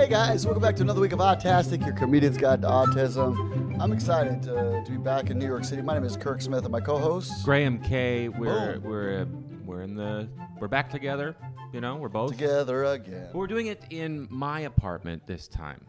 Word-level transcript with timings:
Hey 0.00 0.08
guys, 0.08 0.46
welcome 0.46 0.62
back 0.62 0.76
to 0.76 0.82
another 0.82 1.02
week 1.02 1.12
of 1.12 1.18
Autastic, 1.18 1.84
your 1.84 1.94
comedian's 1.94 2.38
guide 2.38 2.62
to 2.62 2.68
autism. 2.68 3.78
I'm 3.78 3.92
excited 3.92 4.42
to, 4.44 4.82
to 4.82 4.90
be 4.90 4.96
back 4.96 5.28
in 5.28 5.38
New 5.38 5.44
York 5.44 5.62
City. 5.62 5.82
My 5.82 5.92
name 5.92 6.04
is 6.04 6.16
Kirk 6.16 6.40
Smith, 6.40 6.64
and 6.64 6.72
my 6.72 6.80
co-host 6.80 7.44
Graham 7.44 7.78
K. 7.78 8.30
We're 8.30 8.78
Boom. 8.78 8.90
we're 8.90 9.20
uh, 9.20 9.24
we're 9.66 9.82
in 9.82 9.94
the 9.94 10.26
we're 10.58 10.68
back 10.68 10.88
together. 10.88 11.36
You 11.74 11.82
know, 11.82 11.96
we're 11.96 12.08
both. 12.08 12.30
together 12.30 12.84
again. 12.84 13.26
But 13.30 13.34
we're 13.34 13.46
doing 13.46 13.66
it 13.66 13.82
in 13.90 14.26
my 14.30 14.60
apartment 14.60 15.26
this 15.26 15.46
time. 15.48 15.84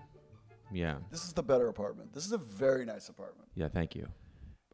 Yeah, 0.73 0.95
This 1.09 1.23
is 1.23 1.31
the 1.31 1.43
better 1.43 1.69
apartment. 1.69 2.13
This 2.13 2.25
is 2.25 2.33
a 2.33 2.37
very 2.37 2.83
nice 2.83 3.07
apartment. 3.07 3.47
yeah. 3.55 3.69
Thank 3.69 3.95
you. 3.95 4.09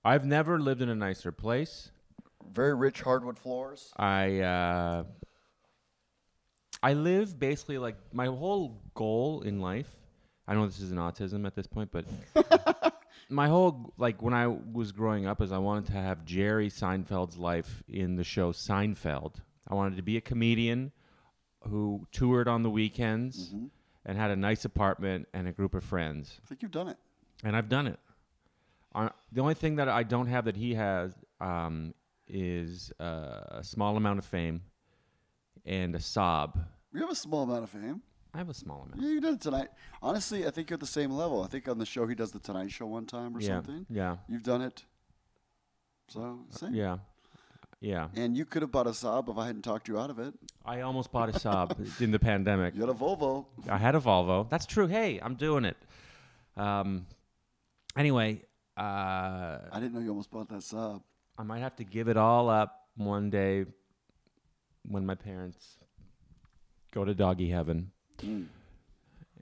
I've 0.04 0.26
never 0.26 0.60
lived 0.60 0.82
in 0.82 0.90
a 0.90 0.96
nicer 0.96 1.32
place. 1.32 1.92
Very 2.52 2.74
rich 2.74 3.02
hardwood 3.02 3.38
floors. 3.38 3.94
I 3.98 4.40
uh, 4.40 5.04
I 6.82 6.94
live 6.94 7.40
basically 7.40 7.78
like 7.78 7.96
my 8.14 8.28
whole 8.28 8.82
goal 8.94 9.42
in 9.42 9.60
life. 9.60 9.90
I 10.48 10.54
know 10.54 10.66
this 10.66 10.80
is 10.80 10.92
an 10.92 10.98
autism 10.98 11.46
at 11.46 11.56
this 11.56 11.68
point, 11.68 11.92
but 11.92 12.06
my 13.30 13.48
whole 13.48 13.94
like 13.98 14.22
when 14.22 14.34
I 14.34 14.48
was 14.48 14.92
growing 14.92 15.26
up 15.26 15.42
is 15.42 15.52
I 15.52 15.58
wanted 15.58 15.88
to 15.88 15.94
have 15.94 16.24
Jerry 16.24 16.70
Seinfeld's 16.70 17.38
life 17.38 17.84
in 17.88 18.16
the 18.16 18.24
show 18.24 18.52
Seinfeld. 18.52 19.36
I 19.68 19.76
wanted 19.76 19.98
to 19.98 20.04
be 20.04 20.18
a 20.18 20.22
comedian 20.22 20.92
who 21.68 22.08
toured 22.12 22.48
on 22.48 22.64
the 22.64 22.70
weekends 22.70 23.54
and 24.06 24.18
had 24.18 24.32
a 24.32 24.36
nice 24.36 24.64
apartment 24.64 25.28
and 25.34 25.48
a 25.48 25.52
group 25.52 25.74
of 25.74 25.84
friends. 25.84 26.40
I 26.46 26.48
think 26.48 26.62
you've 26.62 26.72
done 26.72 26.88
it. 26.88 26.98
And 27.44 27.56
I've 27.56 27.68
done 27.68 27.88
it. 27.88 28.00
Uh, 28.96 29.10
the 29.32 29.42
only 29.42 29.54
thing 29.54 29.76
that 29.76 29.90
I 29.90 30.04
don't 30.04 30.28
have 30.28 30.46
that 30.46 30.56
he 30.56 30.74
has 30.76 31.14
um, 31.42 31.94
is 32.28 32.92
uh, 33.00 33.42
a 33.50 33.64
small 33.64 33.98
amount 33.98 34.20
of 34.20 34.26
fame 34.26 34.62
and 35.68 35.96
a 35.96 36.00
Saab. 36.00 36.58
You 36.94 37.02
have 37.02 37.12
a 37.12 37.16
small 37.16 37.44
amount 37.44 37.64
of 37.64 37.70
fame. 37.70 38.02
I 38.34 38.38
have 38.40 38.50
a 38.50 38.54
small 38.54 38.84
amount. 38.84 39.02
Yeah, 39.02 39.10
you 39.10 39.22
did 39.22 39.34
it 39.36 39.42
tonight. 39.42 39.70
Honestly, 40.02 40.46
I 40.48 40.52
think 40.52 40.70
you're 40.70 40.76
at 40.76 40.80
the 40.82 40.86
same 40.88 41.12
level. 41.12 41.44
I 41.44 41.48
think 41.48 41.68
on 41.68 41.78
the 41.78 41.86
show 41.86 42.08
he 42.08 42.16
does 42.16 42.32
the 42.32 42.40
Tonight 42.40 42.72
Show 42.72 42.86
one 42.86 43.06
time 43.06 43.36
or 43.36 43.42
yeah, 43.42 43.48
something. 43.48 43.86
yeah, 43.90 44.18
You've 44.28 44.44
done 44.44 44.62
it. 44.62 44.84
So, 46.08 46.40
same. 46.52 46.74
yeah, 46.74 46.98
yeah. 47.82 48.08
And 48.16 48.38
you 48.38 48.46
could 48.46 48.62
have 48.62 48.72
bought 48.72 48.88
a 48.88 48.92
Saab 48.92 49.30
if 49.30 49.38
I 49.38 49.48
hadn't 49.48 49.64
talked 49.64 49.88
you 49.88 50.00
out 50.00 50.10
of 50.10 50.20
it. 50.20 50.34
I 50.66 50.82
almost 50.82 51.12
bought 51.12 51.30
a 51.30 51.34
Saab 51.34 52.02
in 52.02 52.12
the 52.12 52.20
pandemic. 52.20 52.76
You 52.76 52.82
had 52.82 52.90
a 52.90 52.94
Volvo. 52.94 53.46
I 53.70 53.78
had 53.78 53.96
a 53.96 54.00
Volvo. 54.00 54.50
That's 54.50 54.66
true. 54.66 54.88
Hey, 54.88 55.20
I'm 55.22 55.36
doing 55.36 55.66
it. 55.66 55.78
Um. 56.56 57.06
Anyway, 57.98 58.42
uh, 58.78 58.82
I 58.82 59.80
didn't 59.80 59.94
know 59.94 60.00
you 60.00 60.10
almost 60.10 60.30
bought 60.32 60.48
that 60.50 60.60
Saab. 60.60 61.02
I 61.38 61.44
might 61.44 61.60
have 61.60 61.76
to 61.78 61.84
give 61.84 62.08
it 62.08 62.18
all 62.18 62.50
up 62.50 62.88
one 62.96 63.30
day 63.30 63.66
when 64.88 65.06
my 65.06 65.16
parents 65.16 65.78
go 66.92 67.04
to 67.06 67.14
doggy 67.14 67.50
heaven 67.50 67.92
Mm. 68.20 68.48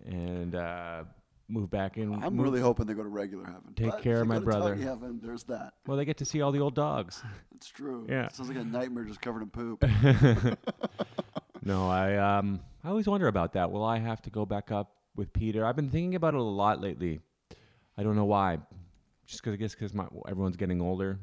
and 0.06 0.56
uh, 0.56 1.04
move 1.48 1.70
back 1.70 1.98
in. 1.98 2.14
I'm 2.24 2.36
move- 2.36 2.44
really 2.46 2.60
hoping 2.62 2.86
they 2.88 2.94
go 2.94 3.04
to 3.04 3.10
regular 3.10 3.46
heaven. 3.46 3.74
Take 3.76 3.90
But 3.92 3.98
if 4.00 4.04
care 4.04 4.22
of 4.22 4.28
they 4.28 4.34
my 4.34 4.36
go 4.36 4.40
to 4.42 4.46
brother. 4.46 4.70
doggy 4.72 4.84
heaven, 4.84 5.20
there's 5.24 5.44
that. 5.44 5.74
Well, 5.88 5.96
they 5.98 6.04
get 6.06 6.18
to 6.18 6.26
see 6.26 6.42
all 6.42 6.52
the 6.52 6.60
old 6.60 6.76
dogs. 6.76 7.24
It's 7.56 7.70
true. 7.70 8.06
Yeah. 8.10 8.28
Sounds 8.28 8.50
like 8.50 8.58
a 8.58 8.64
nightmare 8.66 9.06
just 9.06 9.22
covered 9.22 9.42
in 9.42 9.50
poop. 9.50 9.82
no, 11.64 11.90
I 11.90 12.18
um, 12.18 12.60
I 12.84 12.90
always 12.90 13.08
wonder 13.08 13.28
about 13.28 13.54
that. 13.54 13.72
Will 13.72 13.84
I 13.84 13.98
have 13.98 14.22
to 14.24 14.30
go 14.30 14.46
back 14.46 14.72
up 14.72 14.92
with 15.16 15.32
Peter? 15.32 15.66
I've 15.66 15.78
been 15.78 15.90
thinking 15.90 16.16
about 16.16 16.34
it 16.34 16.40
a 16.42 16.44
lot 16.44 16.82
lately. 16.82 17.22
I 17.98 18.04
don't 18.04 18.18
know 18.18 18.26
why. 18.26 18.58
Just 19.26 19.42
because 19.42 19.54
I 19.54 19.56
guess 19.58 19.74
because 19.74 19.94
my 19.94 20.06
everyone's 20.28 20.58
getting 20.58 20.82
older. 20.82 21.18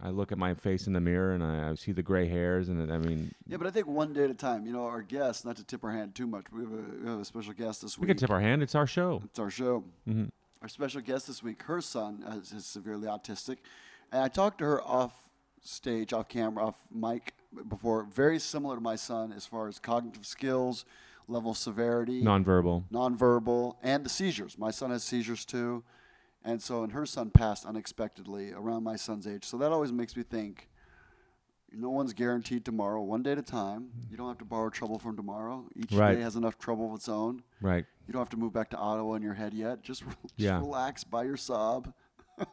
I 0.00 0.10
look 0.10 0.32
at 0.32 0.38
my 0.38 0.54
face 0.54 0.86
in 0.86 0.92
the 0.92 1.00
mirror 1.00 1.32
and 1.34 1.42
I, 1.42 1.70
I 1.70 1.74
see 1.74 1.92
the 1.92 2.02
gray 2.02 2.26
hairs, 2.28 2.68
and 2.68 2.92
I 2.92 2.98
mean, 2.98 3.32
yeah, 3.46 3.56
but 3.56 3.66
I 3.66 3.70
think 3.70 3.86
one 3.86 4.12
day 4.12 4.24
at 4.24 4.30
a 4.30 4.34
time. 4.34 4.66
You 4.66 4.72
know, 4.72 4.84
our 4.86 5.02
guest, 5.02 5.44
not 5.44 5.56
to 5.56 5.64
tip 5.64 5.84
our 5.84 5.92
hand 5.92 6.14
too 6.14 6.26
much, 6.26 6.46
we 6.52 6.62
have 6.62 6.72
a, 6.72 7.02
we 7.04 7.10
have 7.10 7.20
a 7.20 7.24
special 7.24 7.52
guest 7.52 7.82
this 7.82 7.98
week. 7.98 8.02
we 8.02 8.06
can 8.08 8.16
tip 8.16 8.30
our 8.30 8.40
hand. 8.40 8.62
It's 8.62 8.74
our 8.74 8.86
show. 8.86 9.20
It's 9.24 9.38
our 9.38 9.50
show. 9.50 9.84
hmm 10.06 10.24
Our 10.62 10.68
special 10.68 11.00
guest 11.00 11.26
this 11.26 11.42
week, 11.42 11.62
her 11.64 11.80
son 11.80 12.24
is, 12.40 12.52
is 12.52 12.66
severely 12.66 13.06
autistic. 13.08 13.58
And 14.12 14.22
I 14.22 14.28
talked 14.28 14.58
to 14.58 14.64
her 14.64 14.82
off 14.82 15.12
stage, 15.62 16.12
off 16.12 16.28
camera, 16.28 16.66
off 16.66 16.76
mic 16.92 17.34
before. 17.68 18.04
Very 18.04 18.38
similar 18.38 18.74
to 18.76 18.80
my 18.80 18.96
son 18.96 19.32
as 19.32 19.46
far 19.46 19.68
as 19.68 19.78
cognitive 19.78 20.26
skills, 20.26 20.84
level 21.28 21.52
of 21.52 21.56
severity, 21.56 22.22
Nonverbal. 22.22 22.84
nonverbal, 22.92 23.76
and 23.82 24.04
the 24.04 24.08
seizures. 24.10 24.58
My 24.58 24.70
son 24.70 24.90
has 24.90 25.04
seizures 25.04 25.44
too. 25.44 25.84
And 26.44 26.60
so, 26.60 26.82
and 26.82 26.92
her 26.92 27.06
son 27.06 27.30
passed 27.30 27.64
unexpectedly 27.64 28.52
around 28.52 28.82
my 28.82 28.96
son's 28.96 29.26
age. 29.26 29.44
So 29.44 29.56
that 29.58 29.70
always 29.72 29.92
makes 29.92 30.16
me 30.16 30.22
think 30.24 30.68
no 31.72 31.88
one's 31.88 32.12
guaranteed 32.12 32.64
tomorrow, 32.64 33.00
one 33.00 33.22
day 33.22 33.32
at 33.32 33.38
a 33.38 33.42
time. 33.42 33.90
You 34.10 34.16
don't 34.16 34.28
have 34.28 34.38
to 34.38 34.44
borrow 34.44 34.68
trouble 34.68 34.98
from 34.98 35.16
tomorrow. 35.16 35.64
Each 35.76 35.92
Right. 35.92 36.16
day 36.16 36.20
has 36.20 36.36
enough 36.36 36.58
trouble 36.58 36.90
of 36.90 36.96
its 36.96 37.08
own. 37.08 37.42
Right. 37.60 37.86
You 38.06 38.12
don't 38.12 38.20
have 38.20 38.28
to 38.30 38.36
move 38.36 38.52
back 38.52 38.70
to 38.70 38.76
Ottawa 38.76 39.14
in 39.14 39.22
your 39.22 39.34
head 39.34 39.54
yet. 39.54 39.82
Just, 39.82 40.02
Yeah. 40.36 40.58
relax, 40.58 41.04
buy 41.04 41.24
your 41.24 41.36
Saab. 41.36 41.92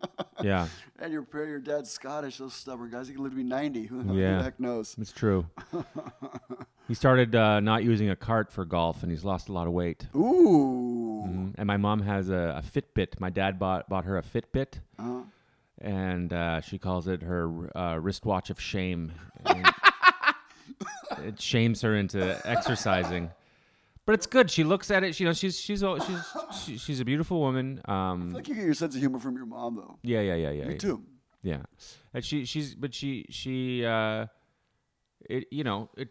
Yeah, 0.41 0.67
And 0.99 1.11
your 1.11 1.23
par- 1.23 1.45
your 1.45 1.59
dad's 1.59 1.89
Scottish, 1.89 2.37
those 2.37 2.53
stubborn 2.53 2.89
guys. 2.91 3.07
He 3.09 3.13
can 3.13 3.23
live 3.23 3.33
to 3.33 3.35
be 3.37 3.43
90. 3.43 3.83
Who, 3.87 3.99
who 4.01 4.17
Yeah. 4.17 4.37
the 4.37 4.43
heck 4.43 4.59
knows? 4.59 4.95
it's 4.97 5.11
true. 5.11 5.47
he 6.87 6.93
started 6.93 7.35
uh, 7.35 7.59
not 7.59 7.83
using 7.83 8.09
a 8.09 8.15
cart 8.15 8.51
for 8.51 8.63
golf, 8.65 9.03
and 9.03 9.11
he's 9.11 9.25
lost 9.25 9.49
a 9.49 9.51
lot 9.53 9.67
of 9.67 9.73
weight. 9.73 10.07
Ooh. 10.15 10.88
And 11.57 11.67
my 11.67 11.77
mom 11.77 12.01
has 12.01 12.29
a, 12.29 12.61
a 12.61 12.61
Fitbit. 12.63 13.19
My 13.19 13.29
dad 13.29 13.57
bought 13.59 13.89
bought 13.89 14.05
her 14.05 14.17
a 14.17 14.21
Fitbit. 14.23 14.79
Uh-huh. 14.97 15.21
and 15.81 16.33
uh, 16.33 16.61
she 16.61 16.77
calls 16.77 17.07
it 17.07 17.21
her 17.23 17.69
uh, 17.77 17.97
wristwatch 17.99 18.49
of 18.49 18.59
shame. 18.59 19.11
It 21.25 21.41
shames 21.41 21.81
her 21.81 21.95
into 21.95 22.39
exercising, 22.47 23.29
but 24.05 24.13
it's 24.13 24.25
good. 24.27 24.49
She 24.49 24.63
looks 24.63 24.89
at 24.91 25.03
it. 25.03 25.19
You 25.19 25.25
know, 25.25 25.33
she's 25.33 25.59
she's 25.59 25.83
a- 25.83 25.99
she's 26.63 26.79
she's 26.81 26.99
a 27.01 27.05
beautiful 27.05 27.39
woman. 27.41 27.81
I 27.85 28.11
Um, 28.11 28.27
feel 28.29 28.35
like 28.37 28.47
you 28.47 28.55
get 28.55 28.63
your 28.63 28.73
sense 28.73 28.95
of 28.95 29.01
humor 29.01 29.19
from 29.19 29.35
your 29.35 29.45
mom, 29.45 29.75
though. 29.75 29.97
yeah, 30.03 30.21
yeah, 30.21 30.35
yeah, 30.35 30.51
yeah. 30.51 30.65
Me 30.65 30.73
yeah. 30.73 30.77
too. 30.79 31.03
Yeah, 31.41 31.61
and 32.13 32.23
she 32.23 32.45
she's 32.45 32.73
but 32.75 32.93
she 32.93 33.25
she 33.29 33.83
uh, 33.85 34.27
it 35.29 35.47
you 35.51 35.63
know 35.65 35.89
it 35.97 36.09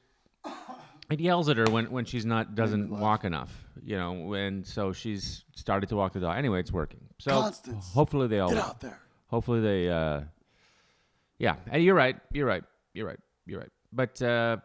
it 1.10 1.20
yells 1.20 1.48
at 1.48 1.56
her 1.56 1.66
when 1.70 1.90
when 1.90 2.04
she's 2.04 2.26
not 2.26 2.54
doesn't 2.54 2.90
walk 2.90 3.24
enough. 3.24 3.52
You 3.82 3.96
know, 3.96 4.32
and 4.34 4.66
so 4.66 4.92
she's 4.92 5.44
started 5.54 5.88
to 5.90 5.96
walk 5.96 6.12
the 6.12 6.20
dog. 6.20 6.36
Anyway, 6.36 6.60
it's 6.60 6.72
working. 6.72 7.00
So 7.18 7.30
Constance, 7.30 7.90
hopefully 7.92 8.26
they 8.28 8.40
all 8.40 8.50
Get 8.50 8.58
out 8.58 8.80
there. 8.80 8.98
hopefully 9.26 9.60
they 9.60 9.88
uh 9.90 10.20
yeah 11.38 11.56
and 11.70 11.82
you're 11.82 11.94
right 11.94 12.16
you're 12.32 12.46
right 12.46 12.64
you're 12.94 13.06
right 13.06 13.18
you're 13.46 13.60
right 13.60 13.70
but 13.92 14.20
uh 14.22 14.56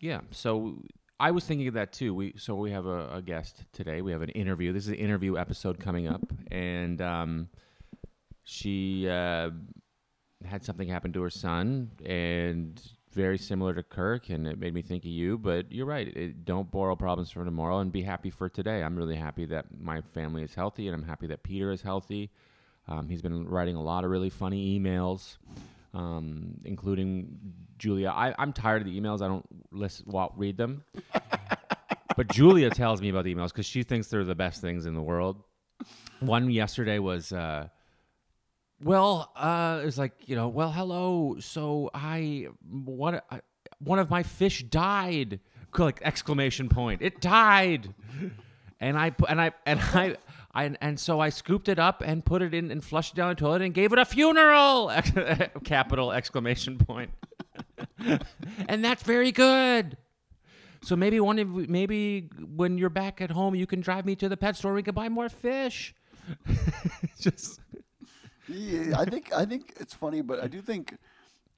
yeah 0.00 0.20
so 0.32 0.82
i 1.20 1.30
was 1.30 1.44
thinking 1.44 1.68
of 1.68 1.74
that 1.74 1.92
too 1.92 2.12
we 2.14 2.34
so 2.36 2.54
we 2.56 2.70
have 2.72 2.86
a, 2.86 3.08
a 3.14 3.22
guest 3.22 3.64
today 3.72 4.02
we 4.02 4.10
have 4.12 4.22
an 4.22 4.30
interview 4.30 4.72
this 4.72 4.82
is 4.84 4.88
an 4.88 4.94
interview 4.96 5.36
episode 5.38 5.78
coming 5.78 6.08
up 6.08 6.22
and 6.50 7.00
um 7.00 7.48
she 8.42 9.08
uh 9.08 9.50
had 10.44 10.64
something 10.64 10.88
happen 10.88 11.12
to 11.12 11.22
her 11.22 11.30
son 11.30 11.90
and 12.04 12.82
very 13.14 13.38
similar 13.38 13.72
to 13.72 13.82
kirk 13.82 14.28
and 14.28 14.46
it 14.46 14.58
made 14.58 14.74
me 14.74 14.82
think 14.82 15.04
of 15.04 15.10
you 15.10 15.38
but 15.38 15.70
you're 15.72 15.86
right 15.86 16.08
it, 16.16 16.44
don't 16.44 16.70
borrow 16.70 16.94
problems 16.94 17.30
from 17.30 17.44
tomorrow 17.44 17.78
and 17.78 17.90
be 17.92 18.02
happy 18.02 18.30
for 18.30 18.48
today 18.48 18.82
i'm 18.82 18.96
really 18.96 19.16
happy 19.16 19.44
that 19.46 19.66
my 19.80 20.00
family 20.12 20.42
is 20.42 20.54
healthy 20.54 20.88
and 20.88 20.94
i'm 20.94 21.02
happy 21.02 21.26
that 21.26 21.42
peter 21.42 21.72
is 21.72 21.80
healthy 21.80 22.30
um, 22.86 23.08
he's 23.08 23.22
been 23.22 23.46
writing 23.48 23.76
a 23.76 23.82
lot 23.82 24.04
of 24.04 24.10
really 24.10 24.30
funny 24.30 24.78
emails, 24.78 25.36
um, 25.94 26.54
including 26.64 27.38
Julia. 27.78 28.10
I, 28.10 28.34
I'm 28.38 28.52
tired 28.52 28.82
of 28.82 28.86
the 28.86 29.00
emails. 29.00 29.22
I 29.22 29.28
don't 29.28 29.46
listen, 29.70 30.04
well, 30.08 30.32
read 30.36 30.56
them. 30.56 30.84
but 32.16 32.28
Julia 32.28 32.70
tells 32.70 33.00
me 33.00 33.08
about 33.08 33.24
the 33.24 33.34
emails 33.34 33.48
because 33.48 33.66
she 33.66 33.82
thinks 33.82 34.08
they're 34.08 34.24
the 34.24 34.34
best 34.34 34.60
things 34.60 34.86
in 34.86 34.94
the 34.94 35.02
world. 35.02 35.42
One 36.20 36.50
yesterday 36.50 36.98
was, 36.98 37.32
uh, 37.32 37.68
well, 38.82 39.32
uh, 39.36 39.80
it 39.82 39.84
was 39.84 39.98
like 39.98 40.12
you 40.26 40.36
know, 40.36 40.48
well, 40.48 40.72
hello. 40.72 41.36
So 41.40 41.90
I 41.94 42.48
one 42.68 43.20
I, 43.30 43.40
one 43.78 43.98
of 43.98 44.10
my 44.10 44.22
fish 44.22 44.62
died. 44.62 45.40
Like 45.76 46.00
exclamation 46.02 46.68
point! 46.68 47.02
It 47.02 47.20
died 47.20 47.92
and 48.84 48.98
I 48.98 49.12
and 49.28 49.40
I 49.40 49.52
and 49.64 49.80
I, 49.80 50.16
I 50.54 50.76
and 50.80 51.00
so 51.00 51.18
I 51.18 51.30
scooped 51.30 51.68
it 51.68 51.78
up 51.78 52.02
and 52.04 52.24
put 52.24 52.42
it 52.42 52.52
in 52.52 52.70
and 52.70 52.84
flushed 52.84 53.14
it 53.14 53.16
down 53.16 53.30
the 53.30 53.34
toilet 53.34 53.62
and 53.62 53.72
gave 53.72 53.92
it 53.92 53.98
a 53.98 54.04
funeral! 54.04 54.92
Capital 55.64 56.12
exclamation 56.12 56.76
point. 56.76 57.10
and 58.68 58.84
that's 58.84 59.02
very 59.02 59.32
good. 59.32 59.96
So 60.82 60.96
maybe 60.96 61.18
one 61.18 61.38
of 61.38 61.48
maybe 61.48 62.28
when 62.54 62.76
you're 62.76 62.90
back 62.90 63.22
at 63.22 63.30
home, 63.30 63.54
you 63.54 63.66
can 63.66 63.80
drive 63.80 64.04
me 64.04 64.16
to 64.16 64.28
the 64.28 64.36
pet 64.36 64.56
store. 64.56 64.74
We 64.74 64.82
can 64.82 64.94
buy 64.94 65.08
more 65.08 65.30
fish. 65.30 65.94
Just 67.20 67.60
Yeah, 68.48 68.98
I 68.98 69.04
think 69.04 69.32
I 69.32 69.44
think 69.44 69.74
it's 69.80 69.94
funny, 69.94 70.20
but 70.22 70.42
I 70.42 70.46
do 70.48 70.60
think 70.60 70.96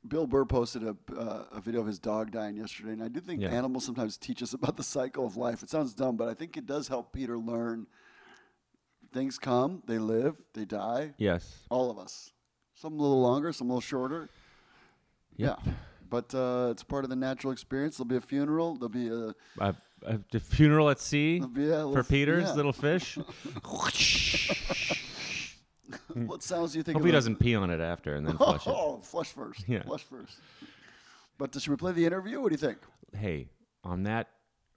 Bill 0.06 0.26
Burr 0.26 0.44
posted 0.44 0.84
a, 0.84 0.96
uh, 1.18 1.44
a 1.52 1.60
video 1.60 1.80
of 1.80 1.86
his 1.86 1.98
dog 1.98 2.30
dying 2.30 2.56
yesterday, 2.56 2.92
and 2.92 3.02
I 3.02 3.08
do 3.08 3.20
think 3.20 3.42
Yeah. 3.42 3.48
animals 3.50 3.84
sometimes 3.84 4.16
teach 4.16 4.42
us 4.42 4.52
about 4.52 4.76
the 4.76 4.84
cycle 4.84 5.26
of 5.26 5.36
life. 5.36 5.62
It 5.62 5.68
sounds 5.70 5.94
dumb, 5.94 6.16
but 6.16 6.28
I 6.28 6.34
think 6.34 6.56
it 6.56 6.64
does 6.66 6.88
help 6.88 7.12
Peter 7.12 7.36
learn. 7.38 7.86
Things 9.12 9.38
come, 9.38 9.82
they 9.86 9.98
live, 9.98 10.36
they 10.52 10.64
die. 10.64 11.14
yes. 11.18 11.64
All 11.70 11.90
of 11.90 11.98
us. 11.98 12.32
Some 12.74 12.92
a 12.94 13.02
little 13.02 13.20
longer, 13.22 13.52
some 13.52 13.68
a 13.68 13.72
little 13.72 13.80
shorter. 13.80 14.28
Yep. 15.36 15.60
Yeah, 15.64 15.72
but 16.08 16.34
uh, 16.34 16.68
it's 16.70 16.82
part 16.82 17.04
of 17.04 17.10
the 17.10 17.16
natural 17.16 17.52
experience. 17.52 17.96
There'll 17.96 18.08
be 18.08 18.16
a 18.16 18.20
funeral. 18.20 18.74
There'll 18.76 18.88
be 18.90 19.08
a 19.08 19.34
Uh, 19.58 19.72
uh, 20.06 20.18
funeral 20.38 20.90
at 20.90 21.00
sea 21.00 21.40
for 21.40 22.04
Peter's 22.04 22.44
yeah. 22.48 22.52
little 22.54 22.72
fish. 22.72 23.18
What 26.14 26.42
sounds 26.42 26.72
do 26.72 26.78
you 26.78 26.82
think? 26.82 26.96
Hope 26.98 27.06
he 27.06 27.12
doesn't 27.12 27.36
pee 27.36 27.54
on 27.54 27.70
it 27.70 27.80
after 27.80 28.14
and 28.16 28.26
then 28.26 28.36
flush 28.36 28.66
it. 28.66 28.70
Oh, 28.76 28.98
flush 29.02 29.28
first. 29.32 29.68
Yeah. 29.68 29.82
Flush 29.82 30.02
first. 30.04 30.38
But 31.38 31.54
should 31.54 31.68
we 31.70 31.76
play 31.76 31.92
the 31.92 32.04
interview? 32.06 32.40
What 32.40 32.48
do 32.48 32.54
you 32.54 32.58
think? 32.58 32.78
Hey, 33.16 33.48
on 33.84 34.02
that, 34.04 34.28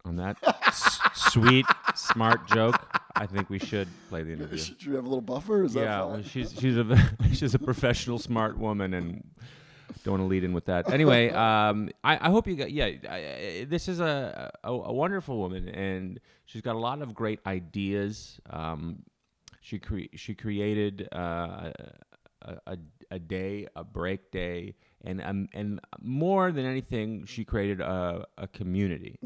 on 0.05 0.17
that 0.17 0.37
s- 0.67 0.99
sweet, 1.15 1.65
smart 1.95 2.47
joke, 2.47 2.75
I 3.15 3.25
think 3.25 3.49
we 3.49 3.59
should 3.59 3.87
play 4.09 4.23
the 4.23 4.33
interview. 4.33 4.57
Should 4.57 4.85
we 4.85 4.95
have 4.95 5.05
a 5.05 5.07
little 5.07 5.21
buffer? 5.21 5.63
Is 5.63 5.73
that 5.73 5.81
Yeah, 5.81 6.01
fine? 6.01 6.11
well, 6.11 6.23
she's 6.23 6.53
she's 6.53 6.77
a 6.77 7.09
she's 7.33 7.55
a 7.55 7.59
professional, 7.59 8.19
smart 8.19 8.57
woman, 8.57 8.93
and 8.93 9.23
don't 10.03 10.13
want 10.13 10.21
to 10.23 10.27
lead 10.27 10.43
in 10.43 10.53
with 10.53 10.65
that. 10.65 10.91
Anyway, 10.91 11.29
um, 11.45 11.89
I, 12.03 12.27
I 12.27 12.29
hope 12.29 12.45
you 12.47 12.55
got 12.55 12.71
yeah. 12.71 12.85
I, 13.09 13.65
this 13.69 13.87
is 13.87 13.99
a, 13.99 14.51
a 14.63 14.71
a 14.71 14.93
wonderful 14.93 15.37
woman, 15.37 15.69
and 15.69 16.19
she's 16.45 16.61
got 16.61 16.75
a 16.75 16.79
lot 16.79 17.01
of 17.01 17.13
great 17.13 17.39
ideas. 17.47 18.39
Um, 18.49 19.03
she 19.61 19.79
cre- 19.79 20.13
she 20.15 20.35
created 20.35 21.07
uh, 21.13 21.71
a, 22.41 22.57
a 22.67 22.77
a 23.11 23.19
day, 23.19 23.67
a 23.75 23.83
break 23.83 24.31
day, 24.31 24.75
and 25.03 25.21
um, 25.21 25.47
and 25.53 25.79
more 26.01 26.51
than 26.51 26.65
anything, 26.65 27.25
she 27.25 27.43
created 27.43 27.81
a 27.81 28.25
a 28.37 28.47
community 28.47 29.19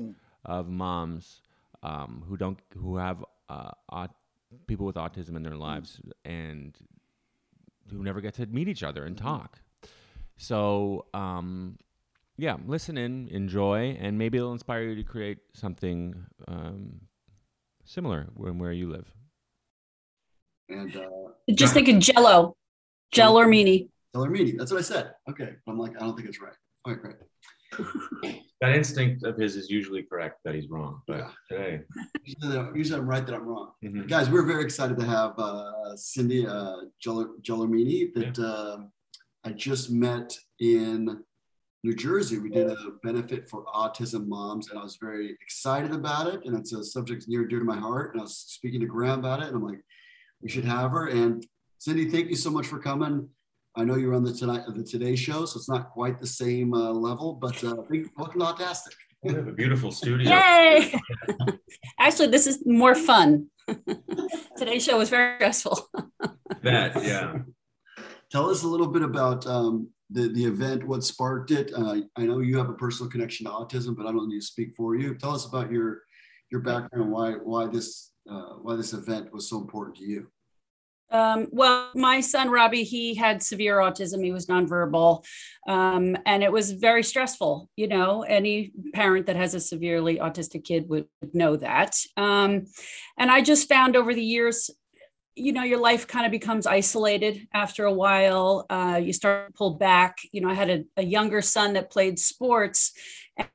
of 0.46 0.68
moms 0.70 1.42
um, 1.84 2.24
who 2.28 2.38
don't 2.38 2.60
who 2.76 2.98
have 2.98 3.24
uh, 3.50 3.72
aut- 3.90 4.16
people 4.68 4.86
with 4.86 4.96
autism 4.96 5.36
in 5.36 5.44
their 5.44 5.56
lives 5.56 6.02
and 6.26 6.78
who 7.92 8.04
never 8.04 8.22
get 8.22 8.34
to 8.36 8.46
meet 8.48 8.68
each 8.68 8.84
other 8.84 9.06
and 9.06 9.18
talk. 9.18 9.60
So, 10.38 11.06
um, 11.14 11.78
yeah, 12.38 12.58
listen 12.66 12.98
in, 12.98 13.28
enjoy, 13.30 13.98
and 14.00 14.18
maybe 14.18 14.38
it'll 14.38 14.54
inspire 14.54 14.84
you 14.84 14.96
to 14.96 15.04
create 15.04 15.38
something 15.54 16.26
um, 16.48 17.02
similar 17.86 18.28
when 18.34 18.58
where 18.58 18.72
you 18.72 18.90
live. 18.90 19.14
And 20.70 20.96
uh, 20.96 21.54
Just 21.54 21.74
think 21.74 21.88
of 21.90 22.00
Jello, 22.00 22.56
Jello 23.12 23.40
or 23.42 23.48
meanie. 23.48 23.90
Taylor 24.14 24.30
Meany. 24.30 24.52
That's 24.52 24.72
what 24.72 24.78
I 24.80 24.84
said. 24.84 25.12
Okay. 25.30 25.54
I'm 25.68 25.78
like, 25.80 25.96
I 25.98 26.06
don't 26.06 26.16
think 26.16 26.28
it's 26.30 26.40
right. 26.42 26.54
All 26.86 26.94
right, 26.94 27.02
great. 27.02 27.16
That 28.62 28.76
instinct 28.78 29.26
of 29.26 29.36
his 29.38 29.58
is 29.58 29.70
usually 29.70 30.04
correct 30.04 30.40
that 30.46 30.56
he's 30.56 30.70
wrong, 30.70 31.02
but 31.06 31.18
Yeah. 31.18 31.30
today, 31.52 31.82
Usually, 32.24 32.58
I'm- 32.58 32.74
usually 32.74 32.98
I'm 33.02 33.08
right 33.08 33.26
that 33.26 33.36
I'm 33.36 33.44
wrong. 33.46 33.72
Mm-hmm. 33.84 34.06
Guys, 34.08 34.30
we're 34.30 34.46
very 34.46 34.64
excited 34.64 34.98
to 35.00 35.06
have 35.06 35.32
uh, 35.38 35.74
Cindi 35.96 36.48
uh, 36.48 36.86
Geller- 37.06 37.34
Gelormini 37.42 38.14
that 38.14 38.40
um 38.40 38.92
I 39.44 39.50
just 39.52 39.92
met 39.92 40.38
in 40.62 41.24
New 41.84 41.94
Jersey. 41.94 42.38
We 42.38 42.50
did 42.52 42.68
a 42.68 42.78
benefit 43.04 43.50
for 43.50 43.66
autism 43.66 44.28
moms, 44.28 44.70
and 44.70 44.80
I 44.80 44.84
was 44.84 44.96
very 45.02 45.36
excited 45.42 45.92
about 45.92 46.34
it. 46.34 46.40
And 46.46 46.56
it's 46.58 46.72
a 46.72 46.86
subject 46.86 47.26
near 47.28 47.42
and 47.42 47.50
dear 47.50 47.60
to 47.60 47.66
my 47.66 47.76
heart. 47.78 48.12
And 48.14 48.22
I 48.22 48.24
was 48.24 48.38
speaking 48.38 48.80
to 48.80 48.86
Graham 48.88 49.20
about 49.20 49.42
it, 49.42 49.48
and 49.48 49.58
I'm 49.58 49.66
like, 49.66 49.82
we 50.44 50.50
should 50.50 50.66
have 50.66 50.92
her. 50.92 51.08
And 51.08 51.46
Cindi, 51.80 52.12
thank 52.12 52.30
you 52.30 52.36
so 52.36 52.52
much 52.52 52.68
for 52.68 52.78
coming. 52.78 53.30
I 53.76 53.84
know 53.84 53.96
you're 53.96 54.14
on 54.14 54.24
the 54.24 54.34
tonight 54.34 54.64
the 54.68 54.84
Today 54.84 55.16
Show, 55.16 55.46
so 55.46 55.58
it's 55.58 55.70
not 55.70 55.90
quite 55.90 56.20
the 56.20 56.28
same 56.28 56.74
uh, 56.74 56.92
level, 56.92 57.34
but 57.34 57.64
uh, 57.64 57.76
big, 57.90 58.10
welcome 58.18 58.42
to 58.42 58.46
Autastic. 58.46 58.94
we 59.24 59.34
have 59.34 59.48
a 59.48 59.52
beautiful 59.52 59.92
studio. 59.92 60.30
Yay! 60.30 60.94
Actually, 62.00 62.28
this 62.28 62.46
is 62.46 62.62
more 62.66 62.94
fun. 62.94 63.48
Today's 64.58 64.84
show 64.84 64.98
was 64.98 65.10
very 65.10 65.38
stressful. 65.38 65.90
That 66.62 67.04
yeah. 67.04 67.40
Tell 68.32 68.50
us 68.50 68.64
a 68.64 68.68
little 68.68 68.88
bit 68.88 69.02
about 69.02 69.46
um, 69.46 69.90
the, 70.10 70.30
the 70.30 70.46
event, 70.46 70.88
what 70.88 71.04
sparked 71.04 71.52
it. 71.52 71.74
Uh, 71.76 71.98
I 72.16 72.26
know 72.26 72.40
you 72.40 72.58
have 72.58 72.70
a 72.70 72.74
personal 72.74 73.12
connection 73.12 73.48
to 73.48 73.52
autism, 73.52 73.98
but 73.98 74.06
I 74.06 74.14
don't 74.14 74.30
need 74.30 74.40
to 74.40 74.46
speak 74.46 74.74
for 74.78 74.96
you. 74.96 75.16
Tell 75.16 75.32
us 75.32 75.46
about 75.46 75.70
your 75.72 76.04
your 76.52 76.62
background, 76.62 77.12
why 77.12 77.32
why 77.32 77.68
this 77.68 78.13
uh, 78.30 78.54
why 78.62 78.76
this 78.76 78.94
event 78.94 79.34
was 79.34 79.50
so 79.50 79.60
important 79.60 79.98
to 79.98 80.06
you. 80.06 80.28
Um, 81.14 81.48
well, 81.52 81.92
my 81.94 82.22
son 82.22 82.50
Robbie, 82.50 82.84
he 82.84 83.14
had 83.14 83.44
severe 83.44 83.78
autism. 83.78 84.24
He 84.24 84.32
was 84.32 84.48
nonverbal, 84.48 85.24
um, 85.68 86.18
and 86.26 86.44
it 86.44 86.52
was 86.52 86.72
very 86.72 87.04
stressful. 87.04 87.70
You 87.76 87.88
know, 87.88 88.24
any 88.24 88.72
parent 88.94 89.28
that 89.28 89.36
has 89.36 89.54
a 89.54 89.60
severely 89.60 90.18
autistic 90.18 90.64
kid 90.64 90.90
would 90.90 91.08
know 91.32 91.56
that. 91.58 91.96
Um, 92.18 92.66
and 93.18 93.30
I 93.30 93.42
just 93.42 93.70
found 93.70 93.96
over 93.96 94.16
the 94.16 94.24
years, 94.24 94.72
you 95.36 95.52
know, 95.52 95.64
your 95.64 95.80
life 95.80 96.08
kind 96.08 96.26
of 96.26 96.32
becomes 96.32 96.66
isolated 96.66 97.48
after 97.54 97.86
a 97.86 97.94
while. 97.94 98.66
Uh, 98.70 99.00
you 99.02 99.14
start 99.14 99.48
to 99.48 99.54
pull 99.54 99.76
back. 99.76 100.18
You 100.32 100.42
know, 100.42 100.50
I 100.50 100.56
had 100.56 100.70
a, 100.72 100.84
a 100.98 101.04
younger 101.04 101.44
son 101.44 101.74
that 101.74 101.92
played 101.92 102.18
sports, 102.18 102.92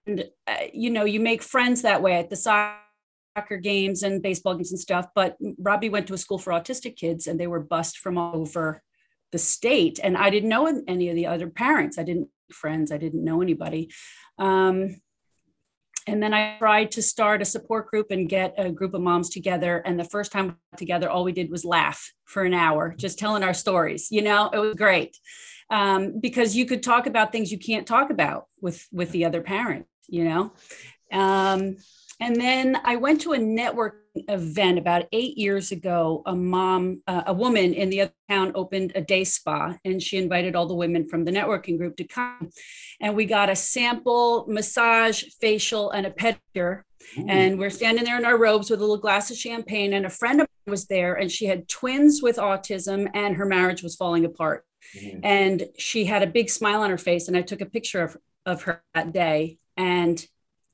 and 0.06 0.26
uh, 0.46 0.66
you 0.72 0.90
know, 0.90 1.04
you 1.04 1.18
make 1.18 1.42
friends 1.42 1.82
that 1.82 2.02
way 2.02 2.14
at 2.14 2.30
the 2.30 2.36
side 2.36 2.76
soccer 3.38 3.56
games 3.56 4.02
and 4.02 4.22
baseball 4.22 4.54
games 4.54 4.72
and 4.72 4.80
stuff. 4.80 5.06
But 5.14 5.36
Robbie 5.58 5.88
went 5.88 6.06
to 6.08 6.14
a 6.14 6.18
school 6.18 6.38
for 6.38 6.52
autistic 6.52 6.96
kids 6.96 7.26
and 7.26 7.38
they 7.38 7.46
were 7.46 7.60
bussed 7.60 7.98
from 7.98 8.18
all 8.18 8.36
over 8.36 8.82
the 9.32 9.38
state. 9.38 10.00
And 10.02 10.16
I 10.16 10.30
didn't 10.30 10.48
know 10.48 10.82
any 10.86 11.08
of 11.08 11.16
the 11.16 11.26
other 11.26 11.48
parents. 11.48 11.98
I 11.98 12.02
didn't 12.02 12.28
friends. 12.52 12.90
I 12.90 12.98
didn't 12.98 13.24
know 13.24 13.42
anybody. 13.42 13.90
Um, 14.38 14.96
and 16.06 16.22
then 16.22 16.32
I 16.32 16.56
tried 16.58 16.92
to 16.92 17.02
start 17.02 17.42
a 17.42 17.44
support 17.44 17.88
group 17.88 18.10
and 18.10 18.28
get 18.28 18.54
a 18.56 18.70
group 18.70 18.94
of 18.94 19.02
moms 19.02 19.28
together. 19.28 19.82
And 19.84 20.00
the 20.00 20.04
first 20.04 20.32
time 20.32 20.56
together, 20.78 21.10
all 21.10 21.22
we 21.22 21.32
did 21.32 21.50
was 21.50 21.66
laugh 21.66 22.10
for 22.24 22.44
an 22.44 22.54
hour, 22.54 22.94
just 22.96 23.18
telling 23.18 23.42
our 23.42 23.52
stories. 23.52 24.08
You 24.10 24.22
know, 24.22 24.48
it 24.48 24.58
was 24.58 24.74
great 24.74 25.18
um, 25.68 26.18
because 26.18 26.56
you 26.56 26.64
could 26.64 26.82
talk 26.82 27.06
about 27.06 27.30
things 27.30 27.52
you 27.52 27.58
can't 27.58 27.86
talk 27.86 28.08
about 28.10 28.46
with 28.62 28.86
with 28.90 29.10
the 29.10 29.26
other 29.26 29.42
parent. 29.42 29.84
You 30.08 30.24
know, 30.24 30.52
um, 31.12 31.76
and 32.20 32.36
then 32.36 32.80
I 32.84 32.96
went 32.96 33.20
to 33.22 33.32
a 33.32 33.38
networking 33.38 33.92
event 34.28 34.78
about 34.78 35.06
eight 35.12 35.38
years 35.38 35.70
ago. 35.70 36.22
A 36.26 36.34
mom, 36.34 37.02
uh, 37.06 37.22
a 37.26 37.32
woman 37.32 37.72
in 37.74 37.90
the 37.90 38.02
other 38.02 38.12
town 38.28 38.52
opened 38.56 38.92
a 38.96 39.00
day 39.00 39.22
spa 39.22 39.76
and 39.84 40.02
she 40.02 40.16
invited 40.16 40.56
all 40.56 40.66
the 40.66 40.74
women 40.74 41.08
from 41.08 41.24
the 41.24 41.30
networking 41.30 41.78
group 41.78 41.96
to 41.96 42.04
come. 42.04 42.50
And 43.00 43.14
we 43.14 43.24
got 43.24 43.50
a 43.50 43.56
sample 43.56 44.46
massage, 44.48 45.22
facial, 45.40 45.90
and 45.90 46.06
a 46.06 46.10
pedicure. 46.10 46.82
And 47.28 47.58
we're 47.58 47.70
standing 47.70 48.04
there 48.04 48.18
in 48.18 48.24
our 48.24 48.36
robes 48.36 48.68
with 48.68 48.80
a 48.80 48.82
little 48.82 48.98
glass 48.98 49.30
of 49.30 49.36
champagne. 49.36 49.92
And 49.92 50.04
a 50.04 50.10
friend 50.10 50.40
of 50.40 50.48
mine 50.66 50.72
was 50.72 50.86
there 50.86 51.14
and 51.14 51.30
she 51.30 51.46
had 51.46 51.68
twins 51.68 52.20
with 52.20 52.36
autism 52.36 53.08
and 53.14 53.36
her 53.36 53.46
marriage 53.46 53.82
was 53.82 53.94
falling 53.94 54.24
apart. 54.24 54.64
And 55.22 55.64
she 55.78 56.04
had 56.04 56.22
a 56.22 56.26
big 56.26 56.50
smile 56.50 56.82
on 56.82 56.90
her 56.90 56.98
face. 56.98 57.28
And 57.28 57.36
I 57.36 57.42
took 57.42 57.60
a 57.60 57.66
picture 57.66 58.02
of, 58.02 58.16
of 58.44 58.62
her 58.62 58.82
that 58.94 59.12
day. 59.12 59.58
And 59.76 60.26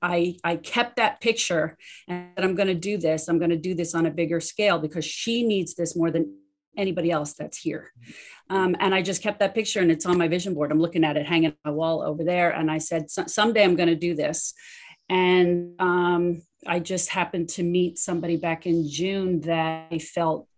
I, 0.05 0.37
I 0.45 0.56
kept 0.56 0.97
that 0.97 1.23
picture 1.23 1.79
and 2.09 2.29
I'm 2.37 2.55
going 2.55 2.69
to 2.69 2.75
do 2.75 2.99
this. 2.99 3.27
I'm 3.27 3.39
going 3.39 3.51
to 3.51 3.56
do 3.56 3.75
this 3.75 3.95
on 3.95 4.05
a 4.05 4.11
bigger 4.11 4.39
scale 4.39 4.79
because 4.79 5.05
she 5.05 5.46
needs 5.46 5.75
this 5.75 5.96
more 5.96 6.11
than 6.11 6.37
anybody 6.77 7.11
else 7.11 7.32
that's 7.32 7.56
here. 7.56 7.91
Um, 8.51 8.77
and 8.81 8.94
I 8.94 9.01
just 9.01 9.23
kept 9.23 9.39
that 9.39 9.55
picture 9.55 9.81
and 9.81 9.91
it's 9.91 10.05
on 10.05 10.19
my 10.19 10.29
vision 10.29 10.53
board. 10.53 10.70
I'm 10.70 10.81
looking 10.81 11.05
at 11.05 11.17
it 11.17 11.25
hanging 11.25 11.51
on 11.51 11.56
my 11.65 11.70
wall 11.70 12.03
over 12.03 12.23
there. 12.23 12.51
And 12.51 12.70
I 12.70 12.79
said, 12.79 13.11
someday 13.11 13.65
I'm 13.65 13.77
going 13.77 13.89
to 13.89 13.94
do 13.94 14.15
this. 14.15 14.53
And 15.08 15.73
um, 15.79 16.43
I 16.67 16.81
just 16.81 17.08
happened 17.08 17.49
to 17.51 17.63
meet 17.63 17.99
somebody 17.99 18.37
back 18.37 18.67
in 18.67 18.87
June 18.87 19.41
that 19.43 19.89
I 19.91 19.99
felt 19.99 20.49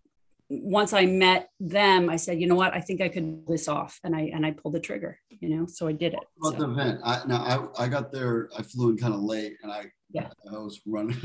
once 0.48 0.92
I 0.92 1.06
met 1.06 1.50
them, 1.58 2.08
I 2.08 2.16
said, 2.16 2.40
you 2.40 2.46
know 2.46 2.54
what, 2.54 2.74
I 2.74 2.80
think 2.80 3.00
I 3.00 3.08
could 3.08 3.44
pull 3.46 3.54
this 3.54 3.68
off. 3.68 3.98
And 4.04 4.14
I, 4.14 4.30
and 4.32 4.46
I 4.46 4.52
pulled 4.52 4.74
the 4.74 4.80
trigger, 4.80 5.18
you 5.28 5.48
know, 5.48 5.66
so 5.66 5.88
I 5.88 5.92
did 5.92 6.14
it. 6.14 6.20
About 6.40 6.52
So- 6.58 6.66
the 6.66 6.72
event, 6.72 7.00
I, 7.04 7.22
now 7.26 7.70
I, 7.78 7.84
I 7.84 7.88
got 7.88 8.12
there. 8.12 8.48
I 8.56 8.62
flew 8.62 8.90
in 8.90 8.96
kind 8.96 9.14
of 9.14 9.20
late, 9.20 9.54
and 9.62 9.72
I 9.72 9.86
Yeah. 10.12 10.28
I 10.50 10.58
was 10.58 10.80
running, 10.86 11.16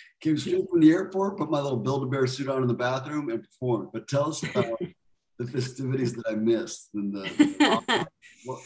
came 0.20 0.38
straight 0.38 0.68
from 0.70 0.80
the 0.80 0.92
airport, 0.92 1.38
put 1.38 1.50
my 1.50 1.60
little 1.60 1.78
Build-A-Bear 1.78 2.26
suit 2.28 2.48
on 2.48 2.62
in 2.62 2.68
the 2.68 2.74
bathroom, 2.74 3.28
and 3.28 3.42
performed. 3.42 3.88
But 3.92 4.06
tell 4.08 4.28
us 4.28 4.42
about 4.42 4.78
the 5.38 5.46
festivities 5.46 6.12
that 6.14 6.26
I 6.28 6.34
missed 6.34 6.90
and 6.94 7.12
the 7.14 8.06
what, 8.44 8.60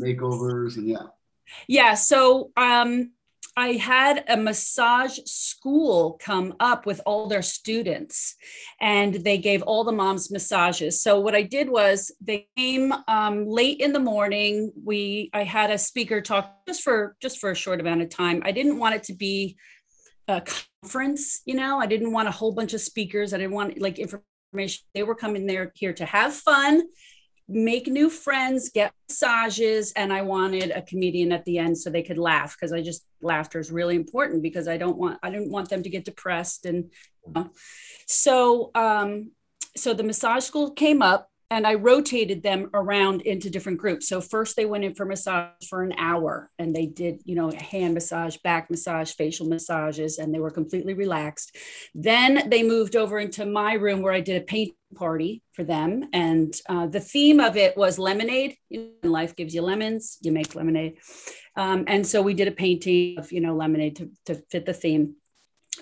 makeovers 0.00 0.76
and 0.76 0.88
yeah. 0.88 1.06
Yeah. 1.68 1.94
So 1.94 2.52
um, 2.56 3.12
I 3.60 3.72
had 3.74 4.24
a 4.26 4.38
massage 4.38 5.18
school 5.26 6.18
come 6.18 6.54
up 6.60 6.86
with 6.86 7.02
all 7.04 7.28
their 7.28 7.42
students, 7.42 8.34
and 8.80 9.16
they 9.16 9.36
gave 9.36 9.60
all 9.60 9.84
the 9.84 9.92
moms 9.92 10.30
massages. 10.30 11.02
So 11.02 11.20
what 11.20 11.34
I 11.34 11.42
did 11.42 11.68
was 11.68 12.10
they 12.22 12.48
came 12.56 12.94
um, 13.06 13.46
late 13.46 13.78
in 13.80 13.92
the 13.92 14.00
morning. 14.00 14.72
We 14.82 15.28
I 15.34 15.44
had 15.44 15.70
a 15.70 15.76
speaker 15.76 16.22
talk 16.22 16.66
just 16.66 16.82
for 16.82 17.16
just 17.20 17.38
for 17.38 17.50
a 17.50 17.54
short 17.54 17.80
amount 17.80 18.00
of 18.00 18.08
time. 18.08 18.40
I 18.46 18.52
didn't 18.52 18.78
want 18.78 18.94
it 18.94 19.02
to 19.04 19.14
be 19.14 19.58
a 20.26 20.42
conference. 20.82 21.42
You 21.44 21.56
know, 21.56 21.78
I 21.78 21.84
didn't 21.86 22.12
want 22.12 22.28
a 22.28 22.32
whole 22.38 22.52
bunch 22.52 22.72
of 22.72 22.80
speakers. 22.80 23.34
I 23.34 23.36
didn't 23.36 23.52
want 23.52 23.78
like 23.78 23.98
information. 23.98 24.86
They 24.94 25.02
were 25.02 25.14
coming 25.14 25.46
there 25.46 25.70
here 25.74 25.92
to 25.92 26.06
have 26.06 26.32
fun 26.32 26.84
make 27.50 27.88
new 27.88 28.08
friends, 28.08 28.70
get 28.70 28.92
massages, 29.08 29.92
and 29.92 30.12
I 30.12 30.22
wanted 30.22 30.70
a 30.70 30.82
comedian 30.82 31.32
at 31.32 31.44
the 31.44 31.58
end 31.58 31.76
so 31.76 31.90
they 31.90 32.02
could 32.02 32.18
laugh 32.18 32.56
because 32.56 32.72
I 32.72 32.80
just 32.80 33.04
laughter 33.20 33.58
is 33.58 33.70
really 33.70 33.96
important 33.96 34.42
because 34.42 34.68
I 34.68 34.76
don't 34.76 34.96
want 34.96 35.18
I 35.22 35.30
didn't 35.30 35.50
want 35.50 35.68
them 35.68 35.82
to 35.82 35.90
get 35.90 36.04
depressed 36.04 36.64
and 36.64 36.90
you 37.26 37.32
know. 37.32 37.50
so 38.06 38.70
um 38.74 39.32
so 39.76 39.94
the 39.94 40.02
massage 40.02 40.44
school 40.44 40.70
came 40.70 41.02
up 41.02 41.29
and 41.50 41.66
I 41.66 41.74
rotated 41.74 42.44
them 42.44 42.70
around 42.72 43.22
into 43.22 43.50
different 43.50 43.78
groups. 43.78 44.08
So 44.08 44.20
first 44.20 44.54
they 44.54 44.66
went 44.66 44.84
in 44.84 44.94
for 44.94 45.04
massage 45.04 45.50
for 45.68 45.82
an 45.82 45.92
hour 45.98 46.48
and 46.60 46.74
they 46.74 46.86
did, 46.86 47.22
you 47.24 47.34
know, 47.34 47.50
hand 47.50 47.94
massage, 47.94 48.36
back 48.38 48.70
massage, 48.70 49.12
facial 49.12 49.46
massages, 49.48 50.18
and 50.18 50.32
they 50.32 50.38
were 50.38 50.52
completely 50.52 50.94
relaxed. 50.94 51.56
Then 51.92 52.48
they 52.48 52.62
moved 52.62 52.94
over 52.94 53.18
into 53.18 53.44
my 53.46 53.74
room 53.74 54.00
where 54.00 54.12
I 54.12 54.20
did 54.20 54.40
a 54.40 54.44
paint 54.44 54.74
party 54.94 55.42
for 55.52 55.64
them. 55.64 56.08
And 56.12 56.54
uh, 56.68 56.86
the 56.86 57.00
theme 57.00 57.40
of 57.40 57.56
it 57.56 57.76
was 57.76 57.98
lemonade. 57.98 58.56
life 59.02 59.34
gives 59.34 59.52
you 59.52 59.62
lemons, 59.62 60.18
you 60.22 60.30
make 60.30 60.54
lemonade. 60.54 60.98
Um, 61.56 61.84
and 61.88 62.06
so 62.06 62.22
we 62.22 62.34
did 62.34 62.48
a 62.48 62.52
painting 62.52 63.18
of, 63.18 63.32
you 63.32 63.40
know, 63.40 63.56
lemonade 63.56 63.96
to, 63.96 64.10
to 64.26 64.36
fit 64.50 64.66
the 64.66 64.72
theme. 64.72 65.16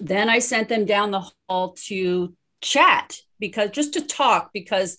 Then 0.00 0.30
I 0.30 0.38
sent 0.38 0.70
them 0.70 0.86
down 0.86 1.10
the 1.10 1.28
hall 1.48 1.74
to 1.88 2.34
chat 2.62 3.18
because 3.38 3.70
just 3.70 3.94
to 3.94 4.00
talk 4.00 4.50
because 4.52 4.96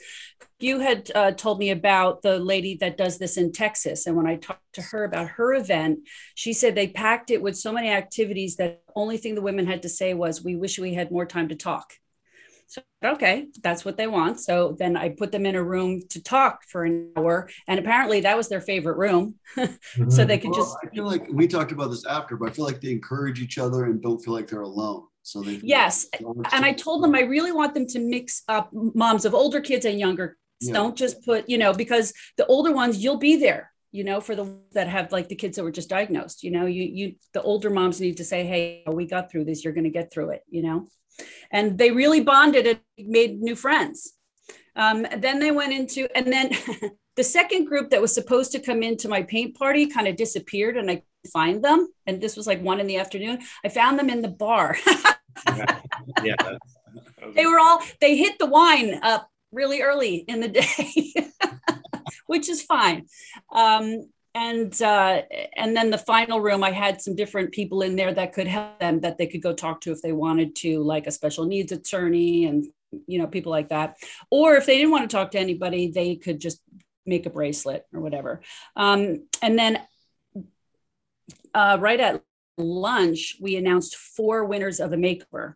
you 0.60 0.79
had 0.79 1.10
uh, 1.15 1.31
told 1.31 1.58
me 1.58 1.69
about 1.69 2.22
the 2.22 2.38
lady 2.38 2.77
that 2.81 2.98
does 2.98 3.17
this 3.17 3.38
in 3.38 3.51
Texas. 3.51 4.05
And 4.05 4.15
when 4.15 4.27
I 4.27 4.36
talked 4.36 4.74
to 4.74 4.81
her 4.81 5.05
about 5.05 5.29
her 5.29 5.53
event, 5.53 6.00
she 6.36 6.51
said 6.51 6.75
they 6.75 6.88
packed 6.88 7.31
it 7.31 7.41
with 7.41 7.58
so 7.58 7.72
many 7.72 7.89
activities 7.89 8.58
that 8.58 8.81
the 8.86 8.93
only 8.96 9.17
thing 9.17 9.36
the 9.36 9.41
women 9.41 9.65
had 9.65 9.84
to 9.84 9.89
say 9.89 10.13
was, 10.13 10.43
We 10.43 10.55
wish 10.55 10.77
we 10.77 10.93
had 10.93 11.12
more 11.12 11.25
time 11.25 11.50
to 11.50 11.55
talk. 11.55 11.93
So, 12.67 12.84
okay, 13.03 13.48
that's 13.63 13.84
what 13.84 13.98
they 13.98 14.05
want. 14.05 14.39
So 14.39 14.75
then 14.77 14.96
I 14.96 15.10
put 15.10 15.31
them 15.31 15.48
in 15.48 15.55
a 15.55 15.63
room 15.63 16.03
to 16.10 16.22
talk 16.22 16.63
for 16.67 16.84
an 16.84 17.13
hour. 17.17 17.50
And 17.67 17.79
apparently 17.79 18.22
that 18.22 18.38
was 18.38 18.48
their 18.48 18.62
favorite 18.62 18.98
room. 18.98 19.39
so 20.10 20.24
they 20.24 20.38
could 20.38 20.51
well, 20.51 20.60
just. 20.60 20.77
I 20.84 20.89
feel 20.89 21.05
like 21.05 21.25
we 21.31 21.48
talked 21.48 21.72
about 21.72 21.89
this 21.89 22.05
after, 22.05 22.38
but 22.38 22.50
I 22.50 22.51
feel 22.51 22.65
like 22.65 22.79
they 22.79 22.91
encourage 22.91 23.41
each 23.41 23.58
other 23.58 23.86
and 23.86 24.00
don't 24.01 24.24
feel 24.24 24.36
like 24.36 24.48
they're 24.48 24.62
alone. 24.62 25.08
So 25.31 25.41
they. 25.41 25.59
Yes. 25.63 26.07
And 26.19 26.65
I 26.65 26.74
told 26.74 27.03
them 27.03 27.15
I 27.15 27.21
really 27.21 27.51
want 27.51 27.74
them 27.74 27.88
to 27.88 28.00
mix 28.00 28.43
up 28.48 28.69
moms 28.74 29.25
of 29.25 29.33
older 29.33 29.62
kids 29.62 29.86
and 29.86 30.00
younger 30.00 30.38
yeah. 30.62 30.74
Don't 30.74 30.95
just 30.95 31.24
put, 31.24 31.50
you 31.50 31.57
know, 31.57 31.74
because 31.74 32.13
the 32.38 32.45
older 32.45 32.71
ones, 32.71 32.98
you'll 32.98 33.17
be 33.17 33.38
there, 33.38 33.71
you 33.91 34.03
know, 34.03 34.19
for 34.19 34.36
the 34.36 34.57
that 34.74 34.88
have 34.88 35.12
like 35.12 35.29
the 35.29 35.36
kids 35.36 35.55
that 35.55 35.63
were 35.63 35.71
just 35.71 35.89
diagnosed, 35.89 36.43
you 36.43 36.51
know, 36.51 36.65
you, 36.65 36.83
you, 36.83 37.15
the 37.33 37.41
older 37.41 37.69
moms 37.69 38.01
need 38.01 38.17
to 38.17 38.25
say, 38.25 38.45
Hey, 38.45 38.83
we 38.88 39.05
got 39.05 39.31
through 39.31 39.45
this. 39.45 39.63
You're 39.63 39.74
going 39.74 39.86
to 39.86 39.89
get 39.89 40.12
through 40.12 40.31
it, 40.31 40.43
you 40.50 40.63
know? 40.63 40.88
And 41.51 41.77
they 41.77 41.91
really 41.91 42.21
bonded 42.21 42.67
and 42.67 42.79
made 42.98 43.41
new 43.41 43.55
friends. 43.55 44.13
Um, 44.75 45.05
then 45.17 45.39
they 45.39 45.51
went 45.51 45.74
into, 45.74 46.07
and 46.15 46.31
then 46.31 46.51
the 47.15 47.24
second 47.24 47.65
group 47.65 47.89
that 47.89 48.01
was 48.01 48.13
supposed 48.13 48.51
to 48.53 48.59
come 48.59 48.83
into 48.83 49.09
my 49.09 49.24
paint 49.24 49.57
party 49.57 49.88
kind 49.88 50.07
of 50.07 50.15
disappeared 50.15 50.77
and 50.77 50.91
I 50.91 51.03
find 51.31 51.63
them. 51.63 51.88
And 52.05 52.21
this 52.21 52.38
was 52.38 52.48
like 52.48 52.62
one 52.62 52.79
in 52.79 52.88
the 52.88 52.98
afternoon. 52.98 53.39
I 53.63 53.69
found 53.69 53.98
them 53.98 54.09
in 54.09 54.21
the 54.21 54.29
bar. 54.29 54.77
yeah. 55.48 55.79
yeah. 56.24 56.57
They 57.36 57.45
were 57.45 57.59
all, 57.59 57.81
they 58.01 58.17
hit 58.17 58.39
the 58.39 58.45
wine 58.45 59.00
up 59.03 59.29
really 59.51 59.81
early 59.81 60.17
in 60.17 60.39
the 60.39 60.48
day, 60.48 61.13
which 62.27 62.50
is 62.50 62.62
fine. 62.62 63.07
Um, 63.51 64.09
and 64.36 64.79
uh, 64.81 65.24
and 65.55 65.75
then 65.75 65.89
the 65.89 65.98
final 65.98 66.39
room, 66.39 66.63
I 66.63 66.71
had 66.71 67.01
some 67.01 67.15
different 67.15 67.51
people 67.51 67.81
in 67.81 67.95
there 67.95 68.13
that 68.13 68.33
could 68.33 68.48
help 68.48 68.79
them 68.79 69.00
that 69.01 69.17
they 69.17 69.27
could 69.27 69.41
go 69.41 69.53
talk 69.53 69.81
to 69.81 69.91
if 69.91 70.01
they 70.01 70.12
wanted 70.12 70.55
to, 70.57 70.83
like 70.83 71.07
a 71.07 71.12
special 71.12 71.45
needs 71.45 71.71
attorney 71.71 72.45
and 72.45 72.67
you 73.07 73.19
know 73.19 73.27
people 73.27 73.51
like 73.51 73.69
that. 73.69 73.98
Or 74.29 74.55
if 74.55 74.65
they 74.65 74.77
didn't 74.77 74.91
want 74.91 75.09
to 75.09 75.15
talk 75.15 75.31
to 75.31 75.39
anybody, 75.39 75.89
they 75.89 76.15
could 76.15 76.39
just 76.39 76.62
make 77.05 77.25
a 77.25 77.31
bracelet 77.31 77.86
or 77.93 78.01
whatever. 78.01 78.41
Um, 78.75 79.27
and 79.41 79.57
then 79.57 79.81
uh, 81.53 81.77
right 81.79 82.00
at 82.00 82.24
lunch, 82.59 83.37
we 83.39 83.55
announced 83.55 83.95
four 83.95 84.45
winners 84.45 84.79
of 84.79 84.93
a 84.93 84.97
makeover. 84.97 85.53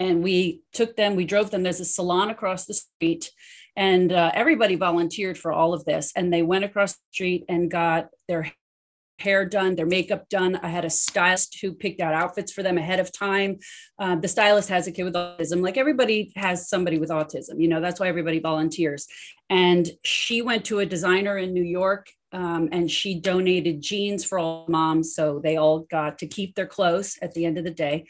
And 0.00 0.22
we 0.22 0.62
took 0.72 0.96
them 0.96 1.14
we 1.14 1.24
drove 1.24 1.50
them 1.50 1.62
there's 1.62 1.78
a 1.78 1.84
salon 1.84 2.30
across 2.30 2.64
the 2.64 2.74
street 2.74 3.30
and 3.76 4.12
uh, 4.12 4.30
everybody 4.34 4.76
volunteered 4.76 5.38
for 5.38 5.52
all 5.52 5.74
of 5.74 5.84
this 5.84 6.12
and 6.16 6.32
they 6.32 6.42
went 6.42 6.64
across 6.64 6.94
the 6.94 7.02
street 7.12 7.44
and 7.48 7.70
got 7.70 8.08
their 8.26 8.50
hair 9.18 9.44
done 9.44 9.76
their 9.76 9.86
makeup 9.86 10.28
done. 10.28 10.56
I 10.56 10.68
had 10.68 10.84
a 10.84 10.90
stylist 10.90 11.58
who 11.60 11.74
picked 11.74 12.00
out 12.00 12.14
outfits 12.14 12.50
for 12.50 12.62
them 12.62 12.78
ahead 12.78 12.98
of 12.98 13.12
time. 13.12 13.58
Um, 13.98 14.20
the 14.20 14.28
stylist 14.28 14.68
has 14.70 14.88
a 14.88 14.92
kid 14.92 15.04
with 15.04 15.14
autism 15.14 15.62
like 15.62 15.76
everybody 15.76 16.32
has 16.34 16.68
somebody 16.68 16.98
with 16.98 17.10
autism 17.10 17.60
you 17.60 17.68
know 17.68 17.80
that's 17.80 18.00
why 18.00 18.08
everybody 18.08 18.40
volunteers. 18.40 19.06
And 19.50 19.88
she 20.02 20.42
went 20.42 20.64
to 20.66 20.80
a 20.80 20.86
designer 20.86 21.38
in 21.38 21.52
new 21.52 21.62
york 21.62 22.08
um, 22.34 22.68
and 22.72 22.90
she 22.90 23.14
donated 23.14 23.80
jeans 23.80 24.24
for 24.24 24.38
all 24.38 24.66
moms 24.68 25.14
so 25.14 25.40
they 25.42 25.56
all 25.56 25.80
got 25.90 26.18
to 26.18 26.26
keep 26.26 26.54
their 26.54 26.66
clothes 26.66 27.16
at 27.22 27.32
the 27.32 27.46
end 27.46 27.56
of 27.56 27.64
the 27.64 27.70
day. 27.70 28.06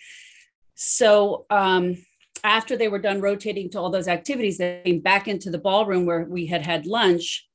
So 0.75 1.45
um, 1.51 1.99
after 2.43 2.77
they 2.77 2.89
were 2.89 2.99
done 2.99 3.21
rotating 3.21 3.71
to 3.71 3.79
all 3.79 3.91
those 3.91 4.09
activities, 4.09 4.59
they 4.59 4.81
came 4.85 5.01
back 5.01 5.29
into 5.29 5.51
the 5.51 5.59
ballroom 5.59 6.07
where 6.07 6.25
we 6.25 6.47
had 6.47 6.65
had 6.65 6.87
lunch 6.87 7.47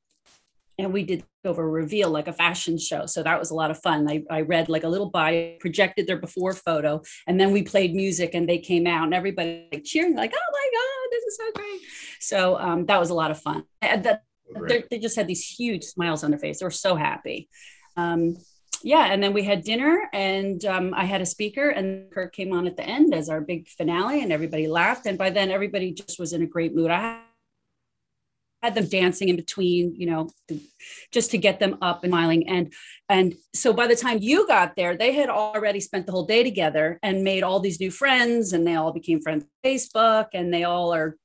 and 0.78 0.94
we 0.94 1.04
did 1.04 1.24
over 1.44 1.70
reveal 1.70 2.10
like 2.10 2.28
a 2.28 2.34
fashion 2.34 2.78
show. 2.78 3.06
So 3.06 3.24
that 3.24 3.40
was 3.40 3.50
a 3.50 3.56
lot 3.56 3.72
of 3.72 3.82
fun. 3.82 4.10
I, 4.10 4.24
I 4.30 4.42
read 4.42 4.70
like 4.70 4.84
a 4.84 4.88
little 4.88 5.10
bio 5.10 5.56
projected 5.60 6.06
their 6.06 6.18
before 6.18 6.54
photo 6.54 7.02
and 7.28 7.40
then 7.40 7.52
we 7.52 7.64
played 7.64 7.96
music 7.96 8.32
and 8.34 8.48
they 8.48 8.60
came 8.60 8.86
out 8.86 9.06
and 9.06 9.14
everybody 9.14 9.68
like 9.72 9.84
cheering 9.84 10.16
like 10.16 10.34
oh 10.34 10.52
my 10.52 10.70
god 10.74 11.10
this 11.12 11.24
is 11.24 11.38
so 11.38 11.52
great. 11.54 11.82
So 12.20 12.60
um, 12.60 12.86
that 12.86 13.00
was 13.00 13.10
a 13.10 13.14
lot 13.14 13.32
of 13.32 13.42
fun. 13.42 13.64
That, 13.82 14.24
they 14.90 15.00
just 15.00 15.16
had 15.16 15.28
these 15.28 15.46
huge 15.46 15.84
smiles 15.84 16.24
on 16.24 16.32
their 16.32 16.40
face 16.40 16.60
they 16.60 16.66
were 16.66 16.72
so 16.72 16.96
happy 16.96 17.48
um, 17.98 18.36
yeah, 18.82 19.12
and 19.12 19.22
then 19.22 19.34
we 19.34 19.44
had 19.44 19.64
dinner, 19.64 20.10
and 20.14 20.64
um, 20.66 20.94
I 20.94 21.04
had 21.04 21.22
a 21.22 21.26
speaker, 21.26 21.70
and 21.70 22.10
Kirk 22.12 22.34
came 22.34 22.54
on 22.54 22.66
at 22.66 22.78
the 22.78 22.84
end 22.84 23.14
as 23.14 23.28
our 23.28 23.42
big 23.42 23.68
finale, 23.68 24.22
and 24.22 24.32
everybody 24.32 24.68
laughed. 24.68 25.06
And 25.06 25.18
by 25.18 25.32
then, 25.32 25.52
everybody 25.52 25.92
just 25.92 26.20
was 26.20 26.32
in 26.32 26.44
a 26.44 26.46
great 26.46 26.74
mood. 26.74 26.90
I 26.90 27.20
had 28.62 28.76
them 28.76 28.88
dancing 28.88 29.30
in 29.30 29.36
between, 29.36 29.96
you 29.96 30.06
know, 30.06 30.30
just 31.12 31.32
to 31.32 31.38
get 31.38 31.60
them 31.60 31.78
up 31.82 32.04
and 32.04 32.12
smiling. 32.12 32.48
And 32.48 32.74
and 33.08 33.36
so 33.54 33.74
by 33.74 33.88
the 33.88 33.96
time 33.96 34.20
you 34.22 34.48
got 34.48 34.76
there, 34.76 34.98
they 34.98 35.14
had 35.14 35.30
already 35.30 35.80
spent 35.80 36.06
the 36.06 36.12
whole 36.12 36.26
day 36.26 36.44
together 36.44 37.00
and 37.02 37.24
made 37.24 37.44
all 37.44 37.60
these 37.60 37.80
new 37.80 37.92
friends, 37.92 38.54
and 38.54 38.68
they 38.68 38.76
all 38.76 38.92
became 38.92 39.22
friends 39.22 39.44
on 39.44 39.72
Facebook, 39.72 40.28
and 40.34 40.54
they 40.54 40.64
all 40.64 40.94
are 40.94 41.18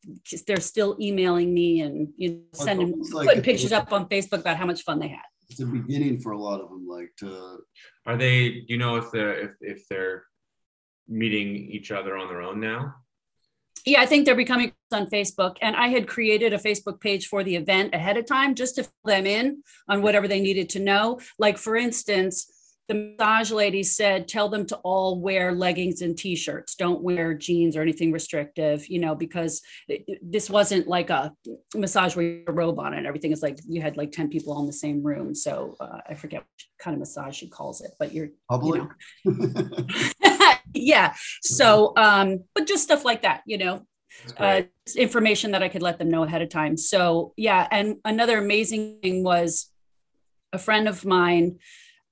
they're 0.47 0.61
still 0.61 0.97
emailing 1.01 1.53
me 1.53 1.81
and 1.81 2.09
you 2.17 2.31
know, 2.31 2.41
sending 2.53 3.03
like 3.13 3.29
putting 3.29 3.43
pictures 3.43 3.73
up 3.73 3.93
on 3.93 4.09
Facebook 4.09 4.41
about 4.41 4.57
how 4.57 4.67
much 4.67 4.83
fun 4.83 4.99
they 4.99 5.09
had 5.09 5.21
it's 5.51 5.61
a 5.61 5.67
beginning 5.67 6.19
for 6.19 6.33
a 6.33 6.39
lot 6.39 6.61
of 6.61 6.69
them. 6.69 6.87
Like 6.89 7.11
to 7.19 7.59
are 8.07 8.17
they? 8.17 8.65
You 8.67 8.77
know 8.77 8.97
if 8.97 9.11
they're 9.11 9.39
if 9.39 9.51
if 9.61 9.89
they're 9.89 10.25
meeting 11.09 11.55
each 11.57 11.91
other 11.91 12.17
on 12.17 12.29
their 12.29 12.43
own 12.43 12.61
now? 12.61 12.95
Yeah, 13.85 14.01
I 14.01 14.07
think 14.07 14.25
they're 14.25 14.35
becoming 14.35 14.73
on 14.95 15.07
Facebook. 15.07 15.57
And 15.61 15.77
I 15.77 15.89
had 15.89 16.09
created 16.09 16.53
a 16.53 16.59
Facebook 16.59 17.01
page 17.01 17.27
for 17.27 17.45
the 17.45 17.57
event 17.57 17.95
ahead 17.95 18.17
of 18.17 18.27
time 18.27 18.55
just 18.55 18.77
to 18.77 18.85
fill 18.85 18.93
them 19.05 19.27
in 19.27 19.63
on 19.89 20.01
whatever 20.01 20.29
they 20.29 20.41
needed 20.41 20.71
to 20.71 20.81
know. 20.81 21.21
Like, 21.39 21.59
for 21.59 21.77
instance, 21.77 22.51
the 22.89 23.17
massage 23.19 23.51
lady 23.51 23.83
said 23.83 24.29
tell 24.29 24.49
them 24.49 24.67
to 24.67 24.77
all 24.79 25.21
wear 25.21 25.53
leggings 25.53 26.03
and 26.03 26.17
t-shirts 26.17 26.75
don't 26.75 27.03
wear 27.03 27.33
jeans 27.35 27.77
or 27.77 27.83
anything 27.83 28.13
restrictive 28.13 28.87
you 28.89 28.99
know 28.99 29.15
because 29.15 29.63
this 30.23 30.51
wasn't 30.51 30.87
like 30.87 31.11
a 31.11 31.33
massage 31.75 32.15
where 32.15 32.25
you're 32.25 32.45
a 32.49 32.53
robot 32.53 32.93
and 32.95 33.07
everything 33.07 33.33
is 33.33 33.43
like 33.43 33.59
you 33.67 33.81
had 33.81 33.97
like 33.97 34.13
10 34.13 34.29
people 34.29 34.53
all 34.53 34.61
in 34.61 34.67
the 34.67 34.73
same 34.73 35.03
room 35.03 35.35
so 35.35 35.77
uh, 35.81 35.99
i 36.09 36.15
forget 36.15 36.41
what 36.41 36.65
kind 36.79 36.95
of 36.95 37.01
massage 37.01 37.37
she 37.37 37.49
calls 37.49 37.81
it 37.81 37.93
but 37.99 38.13
you're 38.13 38.29
public 38.51 38.83
you 39.25 39.33
know. 39.33 40.53
yeah 40.75 41.15
so 41.41 41.93
um 41.97 42.45
but 42.55 42.67
just 42.67 42.83
stuff 42.83 43.05
like 43.05 43.23
that 43.23 43.43
you 43.47 43.57
know 43.57 43.87
uh, 44.39 44.63
information 44.97 45.51
that 45.51 45.63
i 45.63 45.69
could 45.69 45.83
let 45.83 45.99
them 45.99 46.11
know 46.11 46.25
ahead 46.25 46.43
of 46.43 46.49
time 46.49 46.77
so 46.77 47.33
yeah 47.37 47.67
and 47.71 47.97
another 48.05 48.39
amazing 48.39 48.99
thing 49.03 49.23
was 49.23 49.71
a 50.53 50.59
friend 50.59 50.89
of 50.89 51.05
mine 51.05 51.59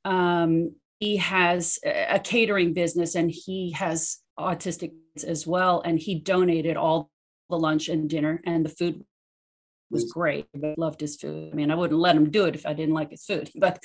um, 0.05 0.75
he 0.99 1.17
has 1.17 1.79
a 1.85 2.21
catering 2.21 2.75
business 2.75 3.15
and 3.15 3.31
he 3.31 3.73
has 3.73 4.19
autistic 4.39 4.93
as 5.27 5.47
well. 5.47 5.83
And 5.85 5.99
he 5.99 6.15
donated 6.19 6.77
all 6.77 7.11
the 7.51 7.59
lunch 7.59 7.89
and 7.89 8.09
dinner, 8.09 8.41
and 8.47 8.65
the 8.65 8.71
food 8.71 9.05
was 9.93 10.11
great. 10.11 10.47
I 10.57 10.75
loved 10.77 11.01
his 11.01 11.17
food. 11.17 11.51
I 11.53 11.57
mean, 11.57 11.71
I 11.71 11.75
wouldn't 11.75 12.01
let 12.01 12.17
him 12.17 12.31
do 12.31 12.47
it 12.47 12.55
if 12.55 12.67
I 12.67 12.73
didn't 12.73 12.95
like 12.95 13.11
his 13.11 13.25
food. 13.25 13.51
But, 13.63 13.79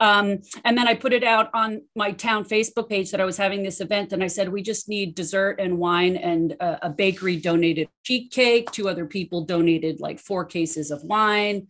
um, 0.00 0.38
and 0.64 0.76
then 0.76 0.88
I 0.88 0.94
put 0.94 1.12
it 1.12 1.22
out 1.22 1.50
on 1.54 1.82
my 1.94 2.10
town 2.10 2.44
Facebook 2.44 2.88
page 2.88 3.12
that 3.12 3.20
I 3.20 3.24
was 3.24 3.36
having 3.36 3.62
this 3.62 3.80
event, 3.80 4.12
and 4.12 4.24
I 4.24 4.26
said 4.26 4.48
we 4.48 4.62
just 4.62 4.88
need 4.88 5.14
dessert 5.14 5.60
and 5.60 5.78
wine, 5.78 6.16
and 6.16 6.52
a, 6.52 6.86
a 6.86 6.90
bakery 6.90 7.36
donated 7.36 7.88
sheet 8.02 8.32
cake. 8.32 8.72
Two 8.72 8.88
other 8.88 9.06
people 9.06 9.44
donated 9.44 10.00
like 10.00 10.18
four 10.18 10.44
cases 10.44 10.90
of 10.90 11.04
wine. 11.04 11.68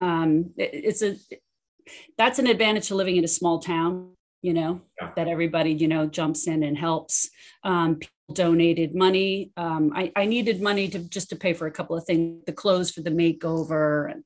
Um, 0.00 0.52
it, 0.56 0.70
it's 0.72 1.02
a 1.02 1.16
that's 2.16 2.38
an 2.38 2.46
advantage 2.46 2.88
to 2.88 2.94
living 2.94 3.16
in 3.16 3.24
a 3.24 3.28
small 3.28 3.58
town 3.58 4.12
you 4.42 4.54
know 4.54 4.80
yeah. 5.00 5.10
that 5.16 5.28
everybody 5.28 5.72
you 5.72 5.88
know 5.88 6.06
jumps 6.06 6.46
in 6.46 6.62
and 6.62 6.78
helps 6.78 7.30
um, 7.64 7.98
donated 8.34 8.94
money 8.94 9.52
um, 9.56 9.92
I, 9.94 10.12
I 10.16 10.26
needed 10.26 10.60
money 10.60 10.88
to 10.88 10.98
just 10.98 11.30
to 11.30 11.36
pay 11.36 11.52
for 11.52 11.66
a 11.66 11.70
couple 11.70 11.96
of 11.96 12.04
things 12.04 12.42
the 12.46 12.52
clothes 12.52 12.90
for 12.90 13.02
the 13.02 13.10
makeover 13.10 14.10
and 14.10 14.24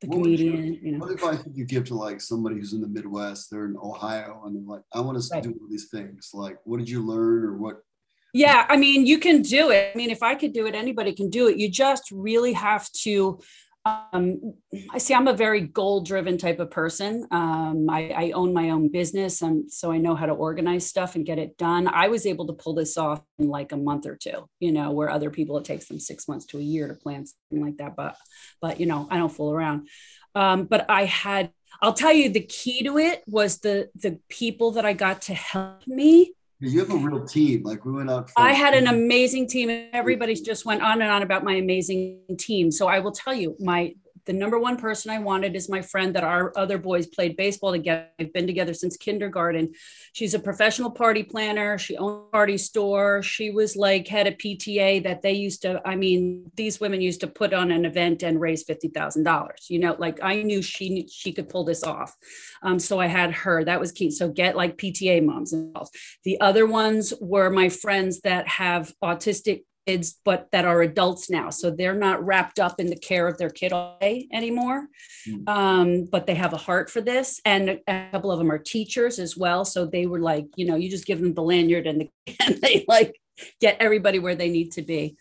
the 0.00 0.08
what 0.08 0.16
comedian 0.16 0.64
you, 0.64 0.80
you, 0.82 0.92
know 0.92 0.98
what 0.98 1.10
advice 1.10 1.42
would 1.44 1.56
you 1.56 1.64
give 1.64 1.84
to 1.84 1.94
like 1.94 2.20
somebody 2.20 2.56
who's 2.56 2.72
in 2.72 2.80
the 2.80 2.88
midwest 2.88 3.50
they're 3.50 3.66
in 3.66 3.76
ohio 3.82 4.42
and 4.44 4.56
they're 4.56 4.76
like 4.76 4.82
i 4.92 5.00
want 5.00 5.20
to 5.20 5.28
right. 5.32 5.42
do 5.42 5.50
all 5.50 5.68
these 5.70 5.88
things 5.88 6.30
like 6.34 6.58
what 6.64 6.78
did 6.78 6.88
you 6.88 7.04
learn 7.04 7.44
or 7.44 7.56
what 7.56 7.82
Yeah, 8.36 8.66
I 8.68 8.76
mean, 8.76 9.06
you 9.06 9.18
can 9.18 9.40
do 9.40 9.70
it. 9.70 9.92
I 9.94 9.96
mean, 9.96 10.10
if 10.10 10.22
I 10.22 10.34
could 10.34 10.52
do 10.52 10.66
it, 10.66 10.74
anybody 10.74 11.14
can 11.14 11.30
do 11.30 11.48
it. 11.48 11.56
You 11.56 11.70
just 11.70 12.10
really 12.10 12.52
have 12.52 12.90
to. 13.04 13.40
Um, 13.86 14.54
I 14.90 14.98
see. 14.98 15.14
I'm 15.14 15.28
a 15.28 15.32
very 15.32 15.60
goal-driven 15.60 16.38
type 16.38 16.58
of 16.58 16.72
person. 16.72 17.24
Um, 17.30 17.86
I, 17.88 18.08
I 18.08 18.30
own 18.32 18.52
my 18.52 18.70
own 18.70 18.90
business, 18.90 19.42
and 19.42 19.70
so 19.70 19.92
I 19.92 19.98
know 19.98 20.16
how 20.16 20.26
to 20.26 20.32
organize 20.32 20.86
stuff 20.86 21.14
and 21.14 21.24
get 21.24 21.38
it 21.38 21.56
done. 21.56 21.86
I 21.86 22.08
was 22.08 22.26
able 22.26 22.48
to 22.48 22.52
pull 22.52 22.74
this 22.74 22.98
off 22.98 23.22
in 23.38 23.48
like 23.48 23.70
a 23.70 23.76
month 23.76 24.06
or 24.06 24.16
two. 24.16 24.48
You 24.58 24.72
know, 24.72 24.90
where 24.90 25.08
other 25.08 25.30
people 25.30 25.56
it 25.58 25.64
takes 25.64 25.86
them 25.86 26.00
six 26.00 26.26
months 26.26 26.46
to 26.46 26.58
a 26.58 26.62
year 26.62 26.88
to 26.88 26.94
plan 26.94 27.26
something 27.26 27.64
like 27.64 27.76
that. 27.76 27.94
But, 27.94 28.16
but 28.60 28.80
you 28.80 28.86
know, 28.86 29.06
I 29.08 29.18
don't 29.18 29.32
fool 29.32 29.52
around. 29.52 29.88
Um, 30.34 30.64
but 30.64 30.86
I 30.88 31.04
had. 31.04 31.52
I'll 31.80 31.92
tell 31.92 32.12
you, 32.12 32.30
the 32.30 32.40
key 32.40 32.82
to 32.84 32.98
it 32.98 33.22
was 33.26 33.58
the 33.58 33.90
the 33.94 34.18
people 34.28 34.72
that 34.72 34.86
I 34.86 34.94
got 34.94 35.22
to 35.22 35.34
help 35.34 35.86
me 35.86 36.32
You 36.58 36.80
have 36.80 36.90
a 36.90 36.96
real 36.96 37.24
team. 37.24 37.62
Like 37.64 37.84
we 37.84 37.92
went 37.92 38.10
out. 38.10 38.30
For, 38.30 38.40
I 38.40 38.52
had 38.52 38.74
an 38.74 38.86
amazing 38.86 39.46
team. 39.46 39.88
Everybody's 39.92 40.40
just 40.40 40.64
went 40.64 40.82
on 40.82 41.02
and 41.02 41.10
on 41.10 41.22
about 41.22 41.44
my 41.44 41.54
amazing 41.54 42.20
team. 42.38 42.70
So 42.70 42.88
I 42.88 42.98
will 43.00 43.12
tell 43.12 43.34
you, 43.34 43.56
my 43.60 43.94
the 44.26 44.32
number 44.32 44.58
one 44.58 44.76
person 44.76 45.10
I 45.10 45.18
wanted 45.18 45.54
is 45.54 45.68
my 45.68 45.80
friend 45.80 46.14
that 46.14 46.24
our 46.24 46.52
other 46.56 46.78
boys 46.78 47.06
played 47.06 47.36
baseball 47.36 47.72
together. 47.72 48.08
We've 48.18 48.32
been 48.32 48.46
together 48.46 48.74
since 48.74 48.96
kindergarten. 48.96 49.72
She's 50.12 50.34
a 50.34 50.38
professional 50.38 50.90
party 50.90 51.22
planner. 51.22 51.78
She 51.78 51.96
owned 51.96 52.26
a 52.28 52.30
party 52.32 52.58
store. 52.58 53.22
She 53.22 53.50
was 53.50 53.76
like 53.76 54.08
head 54.08 54.26
of 54.26 54.34
PTA 54.34 55.04
that 55.04 55.22
they 55.22 55.32
used 55.32 55.62
to, 55.62 55.80
I 55.84 55.94
mean, 55.94 56.50
these 56.56 56.80
women 56.80 57.00
used 57.00 57.20
to 57.20 57.28
put 57.28 57.54
on 57.54 57.70
an 57.70 57.84
event 57.84 58.22
and 58.22 58.40
raise 58.40 58.64
$50,000. 58.64 59.48
You 59.68 59.78
know, 59.78 59.96
like 59.98 60.18
I 60.22 60.42
knew 60.42 60.60
she 60.60 61.06
she 61.10 61.32
could 61.32 61.48
pull 61.48 61.64
this 61.64 61.84
off. 61.84 62.14
Um, 62.62 62.78
so 62.78 62.98
I 62.98 63.06
had 63.06 63.32
her. 63.32 63.64
That 63.64 63.80
was 63.80 63.92
key. 63.92 64.10
So 64.10 64.28
get 64.28 64.56
like 64.56 64.76
PTA 64.76 65.24
moms 65.24 65.52
involved. 65.52 65.94
The 66.24 66.40
other 66.40 66.66
ones 66.66 67.14
were 67.20 67.50
my 67.50 67.68
friends 67.68 68.20
that 68.22 68.48
have 68.48 68.92
autistic 69.02 69.62
kids, 69.86 70.18
but 70.24 70.48
that 70.52 70.64
are 70.64 70.82
adults 70.82 71.30
now. 71.30 71.50
So 71.50 71.70
they're 71.70 71.94
not 71.94 72.24
wrapped 72.24 72.58
up 72.58 72.80
in 72.80 72.88
the 72.88 72.98
care 72.98 73.28
of 73.28 73.38
their 73.38 73.50
kid 73.50 73.72
all 73.72 73.98
day 74.00 74.28
anymore. 74.32 74.86
Mm. 75.28 75.48
Um, 75.48 76.04
but 76.10 76.26
they 76.26 76.34
have 76.34 76.52
a 76.52 76.58
heart 76.58 76.90
for 76.90 77.00
this. 77.00 77.40
And 77.44 77.80
a 77.86 78.08
couple 78.12 78.32
of 78.32 78.38
them 78.38 78.50
are 78.50 78.58
teachers 78.58 79.18
as 79.18 79.36
well. 79.36 79.64
So 79.64 79.86
they 79.86 80.06
were 80.06 80.20
like, 80.20 80.46
you 80.56 80.66
know, 80.66 80.76
you 80.76 80.90
just 80.90 81.06
give 81.06 81.20
them 81.20 81.34
the 81.34 81.42
lanyard 81.42 81.86
and, 81.86 82.00
the, 82.00 82.10
and 82.44 82.56
they 82.60 82.84
like 82.88 83.16
get 83.60 83.76
everybody 83.80 84.18
where 84.18 84.34
they 84.34 84.50
need 84.50 84.72
to 84.72 84.82
be. 84.82 85.16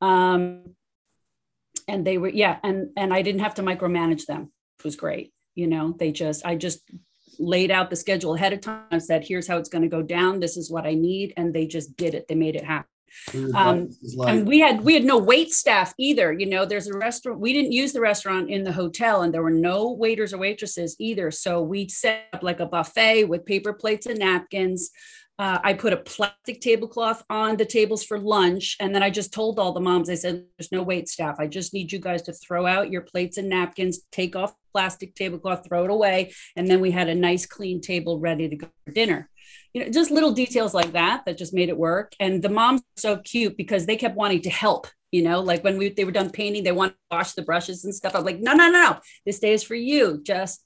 Um, 0.00 0.74
and 1.86 2.06
they 2.06 2.18
were, 2.18 2.28
yeah. 2.28 2.58
And, 2.62 2.90
and 2.96 3.12
I 3.12 3.22
didn't 3.22 3.42
have 3.42 3.54
to 3.56 3.62
micromanage 3.62 4.26
them. 4.26 4.52
It 4.78 4.84
was 4.84 4.96
great. 4.96 5.32
You 5.54 5.66
know, 5.66 5.94
they 5.98 6.12
just, 6.12 6.46
I 6.46 6.54
just 6.54 6.80
laid 7.38 7.70
out 7.70 7.90
the 7.90 7.96
schedule 7.96 8.34
ahead 8.34 8.52
of 8.52 8.60
time. 8.60 9.00
Said, 9.00 9.24
here's 9.26 9.48
how 9.48 9.58
it's 9.58 9.68
going 9.68 9.82
to 9.82 9.88
go 9.88 10.02
down. 10.02 10.40
This 10.40 10.56
is 10.56 10.70
what 10.70 10.86
I 10.86 10.94
need. 10.94 11.32
And 11.36 11.52
they 11.52 11.66
just 11.66 11.96
did 11.96 12.14
it. 12.14 12.26
They 12.28 12.34
made 12.34 12.56
it 12.56 12.64
happen. 12.64 12.89
Um, 13.54 13.90
like, 14.16 14.34
and 14.34 14.46
we 14.46 14.60
had 14.60 14.82
we 14.82 14.94
had 14.94 15.04
no 15.04 15.18
wait 15.18 15.52
staff 15.52 15.92
either 15.98 16.32
you 16.32 16.46
know 16.46 16.64
there's 16.64 16.88
a 16.88 16.96
restaurant 16.96 17.40
we 17.40 17.52
didn't 17.52 17.72
use 17.72 17.92
the 17.92 18.00
restaurant 18.00 18.50
in 18.50 18.64
the 18.64 18.72
hotel 18.72 19.22
and 19.22 19.32
there 19.32 19.42
were 19.42 19.50
no 19.50 19.92
waiters 19.92 20.32
or 20.32 20.38
waitresses 20.38 20.96
either. 20.98 21.30
So 21.30 21.62
we 21.62 21.88
set 21.88 22.28
up 22.32 22.42
like 22.42 22.60
a 22.60 22.66
buffet 22.66 23.24
with 23.24 23.46
paper 23.46 23.72
plates 23.72 24.06
and 24.06 24.18
napkins. 24.18 24.90
Uh, 25.38 25.58
i 25.64 25.72
put 25.72 25.94
a 25.94 25.96
plastic 25.96 26.60
tablecloth 26.60 27.24
on 27.30 27.56
the 27.56 27.64
tables 27.64 28.04
for 28.04 28.18
lunch 28.18 28.76
and 28.78 28.94
then 28.94 29.02
i 29.02 29.08
just 29.08 29.32
told 29.32 29.58
all 29.58 29.72
the 29.72 29.80
moms 29.80 30.10
i 30.10 30.14
said 30.14 30.44
there's 30.58 30.70
no 30.70 30.82
wait 30.82 31.08
staff. 31.08 31.36
I 31.38 31.46
just 31.46 31.72
need 31.72 31.90
you 31.90 31.98
guys 31.98 32.20
to 32.22 32.34
throw 32.34 32.66
out 32.66 32.90
your 32.90 33.00
plates 33.00 33.38
and 33.38 33.48
napkins 33.48 34.00
take 34.12 34.36
off 34.36 34.52
plastic 34.72 35.14
tablecloth 35.14 35.66
throw 35.66 35.84
it 35.84 35.90
away. 35.90 36.32
And 36.56 36.68
then 36.68 36.80
we 36.80 36.90
had 36.90 37.08
a 37.08 37.14
nice 37.14 37.46
clean 37.46 37.80
table 37.80 38.18
ready 38.18 38.48
to 38.48 38.56
go 38.56 38.68
for 38.84 38.92
dinner 38.92 39.28
you 39.72 39.84
know, 39.84 39.90
just 39.90 40.10
little 40.10 40.32
details 40.32 40.74
like 40.74 40.92
that 40.92 41.24
that 41.26 41.38
just 41.38 41.54
made 41.54 41.68
it 41.68 41.76
work. 41.76 42.14
And 42.18 42.42
the 42.42 42.48
moms 42.48 42.80
are 42.80 43.00
so 43.00 43.16
cute 43.18 43.56
because 43.56 43.86
they 43.86 43.96
kept 43.96 44.16
wanting 44.16 44.42
to 44.42 44.50
help. 44.50 44.86
You 45.12 45.22
know, 45.22 45.40
like 45.40 45.64
when 45.64 45.76
we 45.76 45.88
they 45.88 46.04
were 46.04 46.12
done 46.12 46.30
painting, 46.30 46.62
they 46.62 46.72
want 46.72 46.92
to 46.92 46.98
wash 47.10 47.32
the 47.32 47.42
brushes 47.42 47.84
and 47.84 47.94
stuff. 47.94 48.14
I'm 48.14 48.24
like, 48.24 48.38
no, 48.38 48.52
no, 48.52 48.70
no, 48.70 48.82
no. 48.82 48.98
This 49.26 49.40
day 49.40 49.52
is 49.52 49.62
for 49.62 49.74
you. 49.74 50.20
Just 50.22 50.64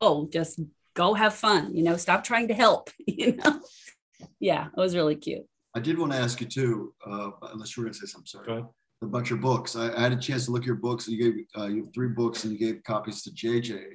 oh, 0.00 0.28
just 0.30 0.60
go 0.94 1.14
have 1.14 1.34
fun. 1.34 1.74
You 1.74 1.82
know, 1.82 1.96
stop 1.96 2.24
trying 2.24 2.48
to 2.48 2.54
help. 2.54 2.90
You 3.06 3.36
know, 3.36 3.60
yeah, 4.38 4.66
it 4.66 4.80
was 4.80 4.96
really 4.96 5.16
cute. 5.16 5.46
I 5.74 5.80
did 5.80 5.98
want 5.98 6.12
to 6.12 6.18
ask 6.18 6.40
you 6.40 6.46
too, 6.46 6.94
uh, 7.06 7.30
unless 7.52 7.76
you 7.76 7.82
were 7.82 7.86
going 7.86 7.94
to 7.94 7.98
say 7.98 8.06
something. 8.06 8.26
Sorry. 8.26 8.46
Go 8.46 8.52
ahead. 8.52 8.66
About 9.02 9.30
your 9.30 9.38
books, 9.38 9.76
I, 9.76 9.94
I 9.94 10.00
had 10.00 10.12
a 10.12 10.16
chance 10.16 10.44
to 10.44 10.52
look 10.52 10.62
at 10.62 10.66
your 10.66 10.76
books, 10.76 11.06
and 11.06 11.16
you 11.16 11.22
gave 11.22 11.44
uh, 11.58 11.66
you 11.66 11.84
have 11.84 11.94
three 11.94 12.08
books, 12.08 12.44
and 12.44 12.52
you 12.52 12.58
gave 12.58 12.82
copies 12.84 13.22
to 13.22 13.30
JJ. 13.30 13.94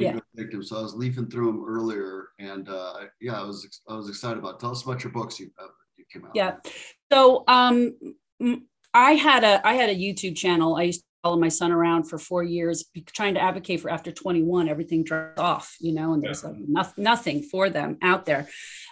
Yeah. 0.00 0.12
to 0.12 0.22
take 0.36 0.50
them. 0.50 0.62
So 0.62 0.78
I 0.78 0.82
was 0.82 0.94
leafing 0.94 1.28
through 1.28 1.46
them 1.46 1.64
earlier, 1.66 2.28
and 2.38 2.68
uh, 2.68 2.94
yeah, 3.20 3.40
I 3.40 3.44
was 3.44 3.80
I 3.88 3.94
was 3.94 4.08
excited 4.08 4.38
about. 4.38 4.54
It. 4.54 4.60
Tell 4.60 4.72
us 4.72 4.82
about 4.82 5.04
your 5.04 5.12
books 5.12 5.38
you, 5.38 5.50
uh, 5.60 5.66
you 5.96 6.04
came 6.12 6.24
out. 6.24 6.30
with. 6.30 6.36
Yeah. 6.36 6.56
So 7.12 7.44
um 7.48 7.96
I 8.92 9.12
had 9.12 9.44
a 9.44 9.66
I 9.66 9.74
had 9.74 9.90
a 9.90 9.94
YouTube 9.94 10.36
channel. 10.36 10.76
I 10.76 10.84
used 10.84 11.00
to 11.00 11.06
follow 11.24 11.38
my 11.38 11.48
son 11.48 11.72
around 11.72 12.04
for 12.04 12.18
four 12.18 12.42
years, 12.42 12.84
trying 13.06 13.32
to 13.32 13.40
advocate 13.40 13.80
for 13.80 13.90
after 13.90 14.12
21, 14.12 14.68
everything 14.68 15.02
drops 15.02 15.40
off, 15.40 15.74
you 15.80 15.92
know, 15.92 16.12
and 16.12 16.22
there's 16.22 16.44
like 16.44 16.54
nothing, 16.68 17.02
nothing 17.02 17.42
for 17.42 17.70
them 17.70 17.96
out 18.02 18.26
there. 18.26 18.46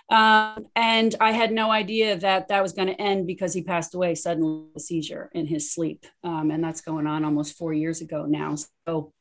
Um, 0.09 0.65
and 0.75 1.15
I 1.21 1.33
had 1.33 1.53
no 1.53 1.71
idea 1.71 2.17
that 2.17 2.49
that 2.49 2.63
was 2.63 2.73
going 2.73 2.89
to 2.89 3.01
end 3.01 3.27
because 3.27 3.53
he 3.53 3.63
passed 3.63 3.95
away 3.95 4.15
suddenly 4.15 4.65
with 4.69 4.77
a 4.77 4.81
seizure 4.81 5.31
in 5.35 5.47
his 5.47 5.73
sleep. 5.73 6.07
Um, 6.25 6.51
and 6.51 6.65
that's 6.65 6.81
going 6.81 7.07
on 7.07 7.27
almost 7.27 7.59
four 7.59 7.75
years 7.75 8.01
ago 8.01 8.25
now. 8.25 8.57
So 8.87 9.13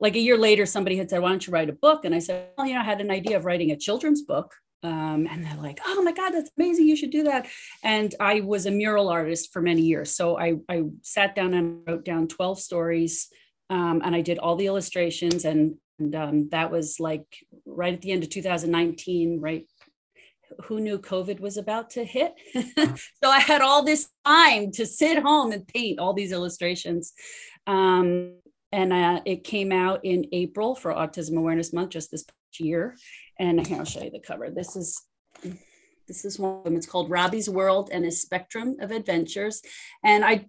like 0.00 0.16
a 0.16 0.20
year 0.20 0.38
later, 0.38 0.64
somebody 0.66 0.96
had 0.96 1.10
said, 1.10 1.20
why 1.20 1.28
don't 1.28 1.46
you 1.46 1.52
write 1.52 1.68
a 1.68 1.74
book? 1.74 2.04
And 2.04 2.14
I 2.14 2.18
said, 2.20 2.48
well, 2.56 2.66
you 2.66 2.74
know, 2.74 2.80
I 2.80 2.84
had 2.84 3.00
an 3.00 3.10
idea 3.10 3.36
of 3.36 3.44
writing 3.44 3.70
a 3.70 3.76
children's 3.76 4.22
book. 4.22 4.54
Um, 4.82 5.28
and 5.30 5.44
they're 5.44 5.56
like, 5.56 5.78
oh 5.84 6.02
my 6.02 6.12
God, 6.12 6.30
that's 6.30 6.50
amazing. 6.56 6.88
You 6.88 6.96
should 6.96 7.10
do 7.10 7.24
that. 7.24 7.46
And 7.84 8.14
I 8.18 8.40
was 8.40 8.64
a 8.64 8.70
mural 8.70 9.10
artist 9.10 9.52
for 9.52 9.60
many 9.60 9.82
years. 9.82 10.10
So 10.14 10.38
I, 10.38 10.54
I 10.70 10.84
sat 11.02 11.34
down 11.34 11.52
and 11.52 11.82
wrote 11.86 12.04
down 12.04 12.28
12 12.28 12.58
stories 12.60 13.28
um, 13.68 14.00
and 14.02 14.16
I 14.16 14.22
did 14.22 14.38
all 14.38 14.56
the 14.56 14.66
illustrations. 14.66 15.44
And, 15.44 15.74
and 15.98 16.14
um, 16.14 16.48
that 16.48 16.70
was 16.70 16.98
like 16.98 17.26
right 17.66 17.92
at 17.92 18.00
the 18.00 18.12
end 18.12 18.22
of 18.22 18.30
2019, 18.30 19.38
right? 19.38 19.66
Who 20.64 20.80
knew 20.80 20.98
COVID 20.98 21.40
was 21.40 21.58
about 21.58 21.90
to 21.90 22.04
hit? 22.04 22.32
so 22.54 23.30
I 23.30 23.38
had 23.38 23.60
all 23.60 23.84
this 23.84 24.08
time 24.24 24.72
to 24.72 24.86
sit 24.86 25.22
home 25.22 25.52
and 25.52 25.68
paint 25.68 25.98
all 25.98 26.14
these 26.14 26.32
illustrations. 26.32 27.12
Um, 27.66 28.32
and 28.72 28.92
uh, 28.92 29.20
it 29.24 29.44
came 29.44 29.72
out 29.72 30.04
in 30.04 30.26
April 30.32 30.74
for 30.74 30.92
Autism 30.92 31.36
Awareness 31.36 31.72
Month 31.72 31.90
just 31.90 32.10
this 32.10 32.24
year. 32.58 32.96
And 33.38 33.66
here 33.66 33.78
I'll 33.78 33.84
show 33.84 34.02
you 34.02 34.10
the 34.10 34.20
cover. 34.20 34.50
This 34.50 34.76
is 34.76 35.02
this 36.06 36.24
is 36.24 36.38
one 36.38 36.58
of 36.58 36.64
them. 36.64 36.76
It's 36.76 36.86
called 36.86 37.10
Robbie's 37.10 37.48
World 37.48 37.90
and 37.92 38.04
His 38.04 38.20
Spectrum 38.20 38.76
of 38.80 38.90
Adventures. 38.90 39.62
And 40.02 40.24
I 40.24 40.46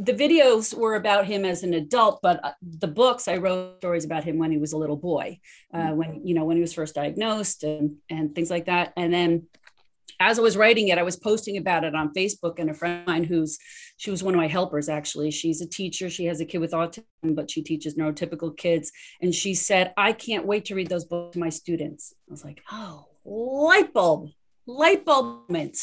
the 0.00 0.14
videos 0.14 0.74
were 0.74 0.94
about 0.94 1.26
him 1.26 1.44
as 1.44 1.64
an 1.64 1.74
adult, 1.74 2.20
but 2.22 2.38
uh, 2.44 2.52
the 2.62 2.86
books 2.86 3.26
I 3.26 3.38
wrote 3.38 3.78
stories 3.78 4.04
about 4.04 4.22
him 4.22 4.38
when 4.38 4.52
he 4.52 4.58
was 4.58 4.72
a 4.72 4.78
little 4.78 4.96
boy, 4.96 5.40
uh, 5.74 5.88
when 5.88 6.24
you 6.24 6.34
know 6.34 6.44
when 6.44 6.56
he 6.56 6.60
was 6.60 6.72
first 6.72 6.94
diagnosed 6.94 7.64
and 7.64 7.96
and 8.08 8.34
things 8.34 8.50
like 8.50 8.66
that. 8.66 8.92
And 8.96 9.12
then 9.12 9.46
as 10.20 10.38
I 10.38 10.42
was 10.42 10.56
writing 10.56 10.88
it, 10.88 10.98
I 10.98 11.02
was 11.02 11.16
posting 11.16 11.56
about 11.56 11.84
it 11.84 11.94
on 11.94 12.12
Facebook, 12.12 12.58
and 12.58 12.70
a 12.70 12.74
friend 12.74 13.00
of 13.00 13.06
mine 13.06 13.24
who's 13.24 13.58
she 13.96 14.10
was 14.10 14.22
one 14.22 14.34
of 14.34 14.38
my 14.38 14.48
helpers 14.48 14.88
actually. 14.88 15.30
She's 15.30 15.60
a 15.60 15.68
teacher. 15.68 16.10
She 16.10 16.26
has 16.26 16.40
a 16.40 16.44
kid 16.44 16.58
with 16.58 16.72
autism, 16.72 17.04
but 17.22 17.50
she 17.50 17.62
teaches 17.62 17.94
neurotypical 17.94 18.56
kids. 18.56 18.90
And 19.20 19.34
she 19.34 19.54
said, 19.54 19.92
"I 19.96 20.12
can't 20.12 20.46
wait 20.46 20.66
to 20.66 20.74
read 20.74 20.88
those 20.88 21.04
books 21.04 21.34
to 21.34 21.38
my 21.38 21.50
students." 21.50 22.14
I 22.28 22.32
was 22.32 22.44
like, 22.44 22.62
"Oh, 22.70 23.06
light 23.24 23.92
bulb, 23.92 24.30
light 24.66 25.04
bulb 25.04 25.48
moment." 25.48 25.78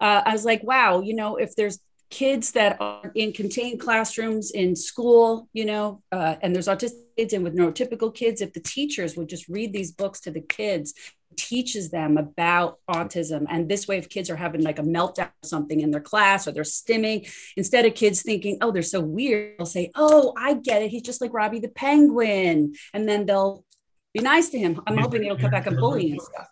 Uh, 0.00 0.22
I 0.24 0.32
was 0.32 0.44
like, 0.44 0.62
"Wow, 0.62 1.00
you 1.00 1.14
know, 1.14 1.36
if 1.36 1.54
there's 1.54 1.78
kids 2.10 2.52
that 2.52 2.76
are 2.80 3.12
in 3.14 3.32
contained 3.32 3.80
classrooms 3.80 4.50
in 4.50 4.74
school, 4.74 5.48
you 5.52 5.64
know, 5.64 6.02
uh, 6.10 6.34
and 6.42 6.54
there's 6.54 6.66
autistic 6.66 7.04
kids 7.16 7.32
and 7.32 7.44
with 7.44 7.54
neurotypical 7.54 8.12
kids, 8.12 8.40
if 8.40 8.52
the 8.52 8.60
teachers 8.60 9.16
would 9.16 9.28
just 9.28 9.48
read 9.48 9.72
these 9.72 9.92
books 9.92 10.20
to 10.20 10.30
the 10.30 10.40
kids, 10.40 10.92
teaches 11.36 11.90
them 11.90 12.16
about 12.16 12.78
autism. 12.88 13.46
And 13.48 13.68
this 13.68 13.88
way, 13.88 13.98
if 13.98 14.08
kids 14.08 14.30
are 14.30 14.36
having 14.36 14.62
like 14.62 14.78
a 14.78 14.82
meltdown 14.82 15.28
or 15.28 15.46
something 15.46 15.80
in 15.80 15.90
their 15.90 16.00
class 16.00 16.46
or 16.46 16.52
they're 16.52 16.62
stimming, 16.62 17.30
instead 17.56 17.86
of 17.86 17.94
kids 17.94 18.22
thinking, 18.22 18.58
oh, 18.60 18.70
they're 18.70 18.82
so 18.82 19.00
weird, 19.00 19.58
they'll 19.58 19.66
say, 19.66 19.90
oh, 19.94 20.32
I 20.36 20.54
get 20.54 20.82
it. 20.82 20.90
He's 20.90 21.02
just 21.02 21.20
like 21.20 21.32
Robbie 21.32 21.60
the 21.60 21.68
penguin. 21.68 22.74
And 22.92 23.08
then 23.08 23.26
they'll 23.26 23.64
be 24.12 24.20
nice 24.20 24.50
to 24.50 24.58
him. 24.58 24.80
I'm 24.86 24.98
hoping 24.98 25.24
it'll 25.24 25.38
cut 25.38 25.50
back 25.50 25.66
on 25.66 25.76
bullying 25.76 26.12
and 26.12 26.22
stuff. 26.22 26.48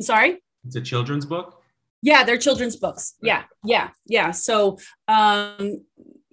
Sorry? 0.00 0.38
It's 0.66 0.76
a 0.76 0.80
children's 0.80 1.26
book. 1.26 1.62
Yeah, 2.02 2.24
they're 2.24 2.38
children's 2.38 2.76
books. 2.76 3.14
Yeah, 3.22 3.44
yeah, 3.62 3.90
yeah. 4.06 4.30
So, 4.30 4.78
um, 5.06 5.84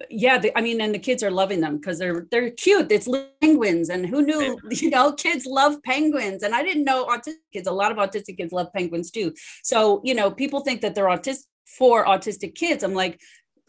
yeah, 0.09 0.37
the, 0.37 0.55
I 0.57 0.61
mean, 0.61 0.79
and 0.79 0.93
the 0.93 0.99
kids 0.99 1.23
are 1.23 1.31
loving 1.31 1.61
them 1.61 1.77
because 1.77 1.97
they're 1.97 2.27
they're 2.29 2.51
cute. 2.51 2.91
It's 2.91 3.07
penguins, 3.41 3.89
and 3.89 4.05
who 4.05 4.21
knew? 4.21 4.57
You 4.71 4.89
know, 4.89 5.11
kids 5.13 5.45
love 5.45 5.81
penguins, 5.83 6.43
and 6.43 6.53
I 6.53 6.61
didn't 6.63 6.83
know 6.83 7.05
autistic 7.05 7.35
kids. 7.51 7.67
A 7.67 7.71
lot 7.71 7.91
of 7.91 7.97
autistic 7.97 8.37
kids 8.37 8.53
love 8.53 8.67
penguins 8.73 9.09
too. 9.11 9.33
So, 9.63 10.01
you 10.03 10.13
know, 10.13 10.29
people 10.29 10.59
think 10.59 10.81
that 10.81 10.93
they're 10.93 11.05
autistic 11.05 11.45
for 11.65 12.05
autistic 12.05 12.55
kids. 12.55 12.83
I'm 12.83 12.93
like, 12.93 13.19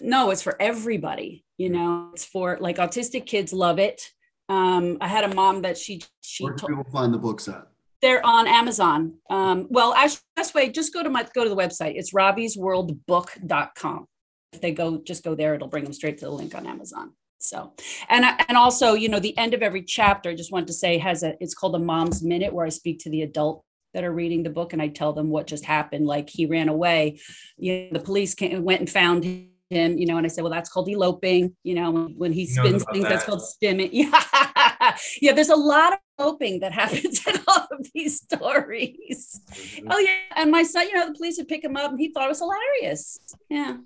no, 0.01 0.31
it's 0.31 0.43
for 0.43 0.61
everybody. 0.61 1.45
You 1.57 1.71
know, 1.71 2.11
it's 2.13 2.25
for 2.25 2.59
like 2.61 2.77
autistic 2.77 3.27
kids 3.27 3.53
love 3.53 3.79
it. 3.79 4.03
Um, 4.49 4.99
I 5.01 5.09
had 5.09 5.25
a 5.25 5.35
mom 5.35 5.63
that 5.63 5.79
she 5.79 6.03
she 6.21 6.45
Where 6.45 6.55
told 6.55 6.71
can 6.71 6.79
people 6.79 6.93
find 6.93 7.13
the 7.13 7.19
books 7.19 7.49
at? 7.49 7.69
They're 8.01 8.25
on 8.25 8.47
Amazon. 8.47 9.15
Um, 9.29 9.67
well, 9.71 9.95
actually, 9.95 10.21
best 10.37 10.55
way, 10.55 10.69
just 10.69 10.93
go 10.93 11.03
to 11.03 11.11
my 11.11 11.27
go 11.35 11.43
to 11.43 11.51
the 11.51 11.57
website. 11.57 11.95
It's 11.97 12.13
robbiesworldbook.com. 12.13 14.07
If 14.53 14.61
they 14.61 14.73
go, 14.73 14.99
just 14.99 15.25
go 15.25 15.35
there, 15.35 15.55
it'll 15.55 15.69
bring 15.69 15.85
them 15.85 15.93
straight 15.93 16.19
to 16.19 16.25
the 16.25 16.31
link 16.31 16.55
on 16.55 16.67
Amazon. 16.67 17.13
So, 17.39 17.73
and 18.09 18.25
and 18.25 18.59
also, 18.59 18.95
you 18.95 19.09
know, 19.09 19.21
the 19.21 19.37
end 19.39 19.55
of 19.55 19.63
every 19.63 19.83
chapter, 19.83 20.31
I 20.31 20.35
just 20.35 20.53
want 20.53 20.67
to 20.67 20.73
say, 20.73 20.99
has 20.99 21.23
a 21.23 21.35
it's 21.41 21.55
called 21.55 21.77
a 21.77 21.79
mom's 21.79 22.23
minute 22.23 22.53
where 22.53 22.67
I 22.67 22.71
speak 22.71 22.99
to 23.01 23.11
the 23.11 23.23
adult 23.23 23.65
that 23.95 24.05
are 24.05 24.13
reading 24.13 24.43
the 24.43 24.51
book 24.51 24.73
and 24.73 24.83
I 24.83 24.89
tell 24.89 25.13
them 25.13 25.31
what 25.31 25.47
just 25.47 25.65
happened. 25.65 26.07
Like 26.07 26.29
he 26.29 26.47
ran 26.47 26.69
away, 26.69 27.21
you 27.57 27.75
know, 27.75 27.99
the 27.99 28.05
police 28.05 28.35
came, 28.35 28.63
went 28.65 28.81
and 28.81 28.91
found 28.91 29.25
him. 29.25 29.49
You 29.71 30.07
know, 30.07 30.17
and 30.17 30.25
I 30.25 30.29
said, 30.29 30.43
well, 30.45 30.53
that's 30.53 30.71
called 30.71 30.89
eloping. 30.89 31.55
You 31.63 31.75
know, 31.75 31.91
when, 31.91 32.15
when 32.17 32.33
he 32.33 32.47
spins 32.47 32.85
things, 32.91 33.05
that's 33.05 33.25
called 33.25 33.43
stimming. 33.43 33.91
Yeah, 34.81 34.97
yeah. 35.21 35.33
There's 35.33 35.51
a 35.51 35.57
lot 35.57 35.93
of 35.93 35.99
eloping 36.19 36.61
that 36.61 36.73
happens 36.83 37.27
in 37.27 37.37
all 37.47 37.69
of 37.71 37.87
these 37.95 38.23
stories. 38.23 39.41
Oh 39.91 39.99
yeah, 39.99 40.17
and 40.37 40.51
my 40.51 40.63
son, 40.63 40.89
you 40.89 40.95
know, 40.95 41.09
the 41.09 41.15
police 41.15 41.37
would 41.37 41.49
pick 41.49 41.65
him 41.65 41.77
up, 41.77 41.91
and 41.91 42.01
he 42.01 42.11
thought 42.11 42.25
it 42.25 42.29
was 42.29 42.39
hilarious. 42.39 43.21
Yeah, 43.51 43.77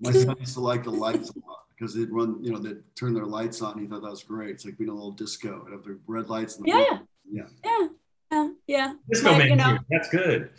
My 0.00 0.12
son 0.12 0.36
used 0.38 0.54
to 0.54 0.60
like 0.60 0.84
the 0.84 0.90
lights 0.90 1.30
a 1.30 1.38
lot 1.46 1.60
because 1.78 1.94
they'd 1.94 2.10
run, 2.10 2.42
you 2.42 2.52
know, 2.52 2.58
they'd 2.58 2.82
turn 2.98 3.14
their 3.14 3.26
lights 3.26 3.62
on. 3.62 3.78
He 3.78 3.86
thought 3.86 4.02
that 4.02 4.10
was 4.10 4.22
great. 4.22 4.50
It's 4.50 4.64
like 4.64 4.78
being 4.78 4.90
a 4.90 4.94
little 4.94 5.10
disco. 5.12 5.62
It'd 5.62 5.72
have 5.72 5.84
the 5.84 5.98
red 6.06 6.28
lights 6.28 6.56
and 6.56 6.66
the 6.66 6.70
yeah, 6.70 6.98
Yeah. 7.30 7.46
yeah, 7.64 7.88
yeah, 8.32 8.48
yeah. 8.66 8.92
Disco 9.10 9.30
But, 9.32 9.38
man, 9.38 9.48
you 9.48 9.56
know, 9.56 9.76
too. 9.78 9.84
that's 9.90 10.08
good. 10.08 10.50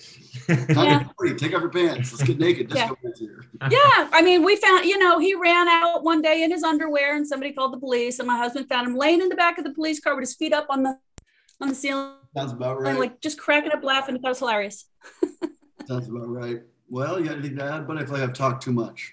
Yeah. 0.69 1.03
Take 1.37 1.53
off 1.53 1.61
your 1.61 1.69
pants. 1.69 2.11
Let's 2.13 2.23
get 2.23 2.39
naked. 2.39 2.71
Yeah. 2.73 2.87
Disco 2.87 2.97
man's 3.03 3.19
here. 3.19 3.45
yeah, 3.71 4.09
I 4.11 4.21
mean, 4.21 4.43
we 4.43 4.55
found, 4.57 4.85
you 4.85 4.97
know, 4.97 5.19
he 5.19 5.33
ran 5.35 5.67
out 5.67 6.03
one 6.03 6.21
day 6.21 6.43
in 6.43 6.51
his 6.51 6.63
underwear, 6.63 7.15
and 7.15 7.27
somebody 7.27 7.51
called 7.51 7.73
the 7.73 7.79
police, 7.79 8.19
and 8.19 8.27
my 8.27 8.37
husband 8.37 8.69
found 8.69 8.87
him 8.87 8.95
laying 8.95 9.21
in 9.21 9.29
the 9.29 9.35
back 9.35 9.57
of 9.57 9.63
the 9.63 9.73
police 9.73 9.99
car 9.99 10.15
with 10.15 10.21
his 10.23 10.35
feet 10.35 10.53
up 10.53 10.67
on 10.69 10.83
the 10.83 10.97
on 11.59 11.69
the 11.69 11.75
ceiling, 11.75 12.13
Sounds 12.35 12.51
about 12.51 12.79
right. 12.79 12.99
like 12.99 13.19
just 13.19 13.39
cracking 13.39 13.71
up 13.71 13.83
laughing. 13.83 14.15
He 14.15 14.21
thought 14.21 14.27
it 14.27 14.31
was 14.31 14.39
hilarious. 14.39 14.85
Sounds 15.87 16.07
about 16.07 16.27
right. 16.27 16.61
Well, 16.89 17.19
you 17.19 17.25
got 17.25 17.39
anything 17.39 17.57
to 17.57 17.63
add? 17.63 17.87
But 17.87 17.97
I 17.97 18.05
feel 18.05 18.13
like 18.13 18.21
I've 18.23 18.33
talked 18.33 18.61
too 18.63 18.71
much. 18.71 19.11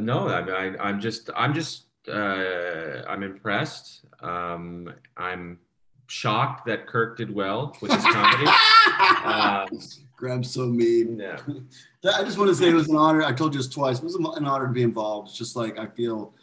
No, 0.00 0.28
I, 0.28 0.40
I, 0.40 0.88
I'm 0.88 1.00
just, 1.00 1.30
I'm 1.36 1.52
just, 1.54 1.84
uh, 2.08 3.02
I'm 3.06 3.22
impressed. 3.22 4.04
Um, 4.20 4.92
I'm 5.16 5.58
shocked 6.06 6.66
that 6.66 6.86
Kirk 6.86 7.16
did 7.16 7.34
well 7.34 7.76
with 7.80 7.92
his 7.92 8.02
comedy. 8.04 8.50
um, 9.24 9.68
Graham's 10.16 10.50
so 10.50 10.66
mean. 10.66 11.18
yeah. 11.18 11.38
I 12.16 12.22
just 12.24 12.38
want 12.38 12.48
to 12.48 12.54
say 12.54 12.68
it 12.68 12.74
was 12.74 12.88
an 12.88 12.96
honor. 12.96 13.22
I 13.22 13.32
told 13.32 13.54
you 13.54 13.58
this 13.60 13.68
twice. 13.68 13.98
It 13.98 14.04
was 14.04 14.14
an 14.14 14.46
honor 14.46 14.66
to 14.66 14.72
be 14.72 14.82
involved. 14.82 15.28
It's 15.28 15.38
just 15.38 15.56
like 15.56 15.78
I 15.78 15.86
feel 15.86 16.34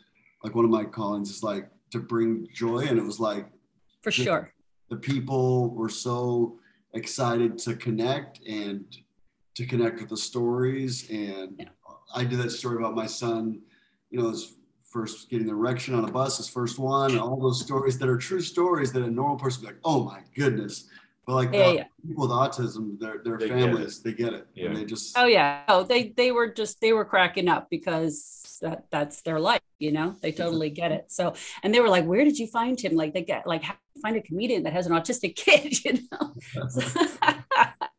like 0.43 0.55
one 0.55 0.65
of 0.65 0.71
my 0.71 0.83
callings 0.85 1.29
is 1.29 1.43
like 1.43 1.69
to 1.91 1.99
bring 1.99 2.47
joy, 2.53 2.79
and 2.87 2.97
it 2.97 3.03
was 3.03 3.19
like 3.19 3.47
For 4.01 4.11
sure. 4.11 4.53
the 4.89 4.95
people 4.97 5.69
were 5.71 5.89
so 5.89 6.59
excited 6.93 7.57
to 7.59 7.75
connect 7.75 8.39
and 8.47 8.85
to 9.55 9.65
connect 9.65 9.99
with 9.99 10.09
the 10.09 10.17
stories. 10.17 11.09
And 11.09 11.55
Yeah. 11.59 11.65
I 12.13 12.23
did 12.23 12.39
that 12.39 12.51
story 12.51 12.77
about 12.77 12.95
my 12.95 13.05
son, 13.05 13.61
you 14.09 14.19
know, 14.21 14.29
his 14.29 14.55
first 14.83 15.29
getting 15.29 15.47
the 15.47 15.53
erection 15.53 15.93
on 15.93 16.03
a 16.03 16.11
bus, 16.11 16.37
his 16.37 16.49
first 16.49 16.79
one, 16.79 17.11
and 17.11 17.19
all 17.19 17.39
those 17.39 17.61
stories 17.61 17.97
that 17.99 18.09
are 18.09 18.17
true 18.17 18.41
stories 18.41 18.91
that 18.93 19.03
a 19.03 19.09
normal 19.09 19.37
person 19.37 19.61
would 19.61 19.67
be 19.69 19.73
like, 19.73 19.81
oh 19.85 20.03
my 20.03 20.21
goodness. 20.35 20.87
But 21.27 21.35
like 21.35 21.53
Yeah, 21.53 21.67
the 21.67 21.73
yeah. 21.75 21.83
people 22.07 22.27
with 22.27 22.31
autism, 22.31 22.99
their 22.99 23.19
their 23.23 23.37
They 23.37 23.47
get 23.49 23.59
families, 23.59 24.01
they 24.01 24.13
get 24.13 24.33
it. 24.33 24.47
Yeah. 24.55 24.67
And 24.67 24.77
they 24.77 24.85
just 24.85 25.15
Oh 25.17 25.25
yeah. 25.25 25.61
Oh, 25.67 25.83
they 25.83 26.09
they 26.09 26.31
were 26.31 26.51
just 26.51 26.81
they 26.81 26.91
were 26.91 27.05
cracking 27.05 27.47
up 27.47 27.69
because 27.69 28.57
that 28.61 28.85
that's 28.89 29.21
their 29.21 29.39
life, 29.39 29.61
you 29.77 29.91
know. 29.91 30.15
They 30.21 30.31
totally 30.31 30.71
get 30.71 30.91
it. 30.91 31.11
So 31.11 31.35
and 31.61 31.73
they 31.73 31.79
were 31.81 31.89
like, 31.89 32.05
"Where 32.05 32.25
did 32.25 32.39
you 32.39 32.47
find 32.47 32.79
him?" 32.79 32.95
Like 32.95 33.13
they 33.13 33.21
get 33.21 33.45
like 33.45 33.61
how 33.63 33.75
find 34.01 34.15
a 34.15 34.21
comedian 34.21 34.63
that 34.63 34.73
has 34.73 34.87
an 34.87 34.93
autistic 34.93 35.35
kid, 35.45 35.83
you 35.85 35.99
know. 36.11 36.33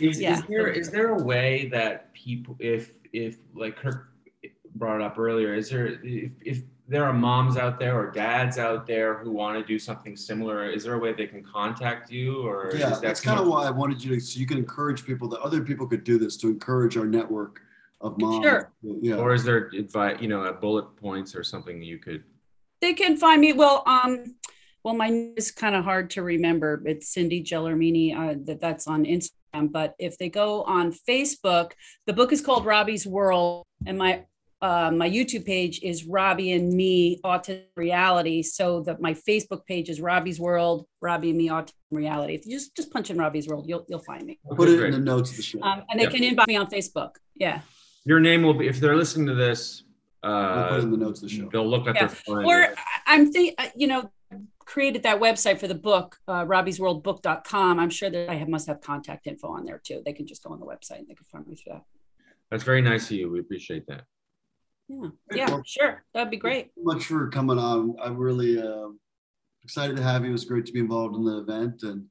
Is, 0.00 0.20
Yeah. 0.20 0.38
is 0.38 0.42
there 0.44 0.68
is 0.68 0.90
there 0.90 1.08
a 1.08 1.22
way 1.22 1.68
that 1.72 2.14
people 2.14 2.56
if 2.60 2.97
if 3.12 3.36
like 3.54 3.76
Kirk 3.76 4.08
brought 4.74 5.00
up 5.00 5.18
earlier, 5.18 5.54
is 5.54 5.70
there 5.70 5.98
if, 6.02 6.32
if 6.44 6.62
there 6.86 7.04
are 7.04 7.12
moms 7.12 7.56
out 7.56 7.78
there 7.78 7.98
or 7.98 8.10
dads 8.10 8.56
out 8.56 8.86
there 8.86 9.18
who 9.18 9.30
want 9.30 9.58
to 9.58 9.64
do 9.64 9.78
something 9.78 10.16
similar, 10.16 10.70
is 10.70 10.84
there 10.84 10.94
a 10.94 10.98
way 10.98 11.12
they 11.12 11.26
can 11.26 11.42
contact 11.42 12.10
you 12.10 12.46
or 12.46 12.74
yeah, 12.74 12.86
is 12.86 13.00
that 13.00 13.02
that's 13.02 13.20
kind 13.20 13.38
of 13.38 13.46
why 13.46 13.66
I 13.66 13.70
wanted 13.70 14.02
you 14.02 14.14
to 14.14 14.20
so 14.20 14.40
you 14.40 14.46
can 14.46 14.58
encourage 14.58 15.04
people 15.04 15.28
that 15.28 15.40
other 15.40 15.62
people 15.62 15.86
could 15.86 16.04
do 16.04 16.18
this 16.18 16.36
to 16.38 16.48
encourage 16.48 16.96
our 16.96 17.06
network 17.06 17.60
of 18.00 18.18
moms. 18.18 18.44
Sure. 18.44 18.72
Yeah. 18.82 19.16
or 19.16 19.34
is 19.34 19.44
there 19.44 19.70
advice 19.76 20.18
you 20.20 20.28
know 20.28 20.44
a 20.44 20.52
bullet 20.52 20.96
points 20.96 21.34
or 21.34 21.42
something 21.42 21.82
you 21.82 21.98
could 21.98 22.24
they 22.80 22.94
can 22.94 23.16
find 23.16 23.40
me. 23.40 23.52
Well, 23.52 23.82
um, 23.86 24.36
well, 24.84 24.94
my 24.94 25.08
name 25.08 25.34
is 25.36 25.50
kind 25.50 25.74
of 25.74 25.84
hard 25.84 26.10
to 26.10 26.22
remember. 26.22 26.82
It's 26.84 27.12
Cindi 27.14 27.44
Gelormini. 27.44 28.16
Uh, 28.16 28.38
that 28.44 28.60
that's 28.60 28.86
on 28.86 29.04
Instagram. 29.04 29.32
But 29.52 29.94
if 29.98 30.18
they 30.18 30.28
go 30.28 30.62
on 30.62 30.92
Facebook, 30.92 31.72
the 32.06 32.12
book 32.12 32.32
is 32.32 32.40
called 32.40 32.64
Robbie's 32.66 33.06
World, 33.06 33.64
and 33.86 33.98
my 33.98 34.24
uh, 34.60 34.90
my 34.90 35.08
YouTube 35.08 35.46
page 35.46 35.80
is 35.84 36.04
Robbie 36.04 36.50
and 36.52 36.72
Me 36.72 37.20
Autism 37.24 37.62
Reality. 37.76 38.42
So 38.42 38.80
that 38.82 39.00
my 39.00 39.14
Facebook 39.14 39.64
page 39.66 39.88
is 39.88 40.00
Robbie's 40.00 40.40
World, 40.40 40.86
Robbie 41.00 41.30
and 41.30 41.38
Me 41.38 41.48
Autism 41.48 41.72
Reality. 41.92 42.34
If 42.34 42.44
you 42.46 42.52
just 42.56 42.74
just 42.76 42.90
punch 42.92 43.10
in 43.10 43.18
Robbie's 43.18 43.48
World, 43.48 43.66
you'll 43.68 43.84
you'll 43.88 44.00
find 44.00 44.24
me. 44.24 44.38
Put 44.56 44.68
it 44.68 44.80
in 44.82 44.92
the 44.92 44.98
notes 44.98 45.30
of 45.30 45.36
the 45.36 45.42
show. 45.42 45.62
Um, 45.62 45.82
and 45.90 45.98
they 46.00 46.04
Yeah. 46.04 46.10
can 46.10 46.22
inbox 46.22 46.46
me 46.48 46.56
on 46.56 46.66
Facebook. 46.66 47.10
Yeah. 47.34 47.60
your 48.04 48.20
name 48.20 48.42
will 48.42 48.54
be 48.54 48.66
if 48.68 48.80
they're 48.80 48.96
listening 48.96 49.26
to 49.26 49.34
this 49.34 49.82
Uh, 50.22 50.28
we'll 50.30 50.68
put 50.68 50.78
uh 50.80 50.82
in 50.82 50.90
the 50.90 50.96
notes 50.96 51.22
of 51.22 51.28
the 51.28 51.34
show. 51.36 51.48
they'll 51.52 51.66
look 51.68 51.86
at 51.86 51.94
Yeah. 51.94 52.06
their 52.06 52.08
phone 52.08 52.44
or 52.44 52.58
I- 52.62 52.74
I'm 53.06 53.30
think 53.32 53.54
uh, 53.58 53.68
you 53.76 53.86
know 53.86 54.10
created 54.68 55.02
that 55.02 55.18
website 55.18 55.58
for 55.58 55.66
the 55.66 55.74
book 55.74 56.18
uh, 56.28 56.44
robbiesworldbook.com 56.44 57.80
i'm 57.80 57.88
sure 57.88 58.10
that 58.10 58.28
i 58.28 58.34
have, 58.34 58.48
must 58.48 58.66
have 58.66 58.80
contact 58.82 59.26
info 59.26 59.48
on 59.48 59.64
there 59.64 59.80
too. 59.82 60.02
They 60.04 60.12
can 60.12 60.26
just 60.26 60.42
go 60.44 60.50
on 60.52 60.60
the 60.60 60.66
website 60.66 60.98
and 60.98 61.08
they 61.08 61.14
can 61.14 61.24
find 61.32 61.46
me 61.46 61.56
through 61.56 61.72
that. 61.72 61.84
That's 62.50 62.64
very 62.64 62.82
nice 62.82 63.10
of 63.10 63.16
you. 63.16 63.30
We 63.30 63.40
appreciate 63.40 63.86
that. 63.88 64.02
Yeah. 64.88 65.08
Yeah 65.34 65.50
Well- 65.50 65.62
sure. 65.66 66.04
That'd 66.12 66.30
be 66.30 66.36
great. 66.36 66.70
so 66.76 66.82
much 66.82 67.04
for 67.06 67.28
coming 67.30 67.58
on. 67.58 67.96
I'm 68.02 68.16
really 68.16 68.60
uh, 68.60 68.88
excited 69.64 69.96
to 69.96 70.02
have 70.02 70.22
you. 70.22 70.30
It 70.30 70.32
was 70.32 70.44
great 70.44 70.66
to 70.66 70.72
be 70.72 70.80
involved 70.80 71.16
in 71.16 71.24
the 71.24 71.38
event. 71.38 71.82
And 71.82 72.06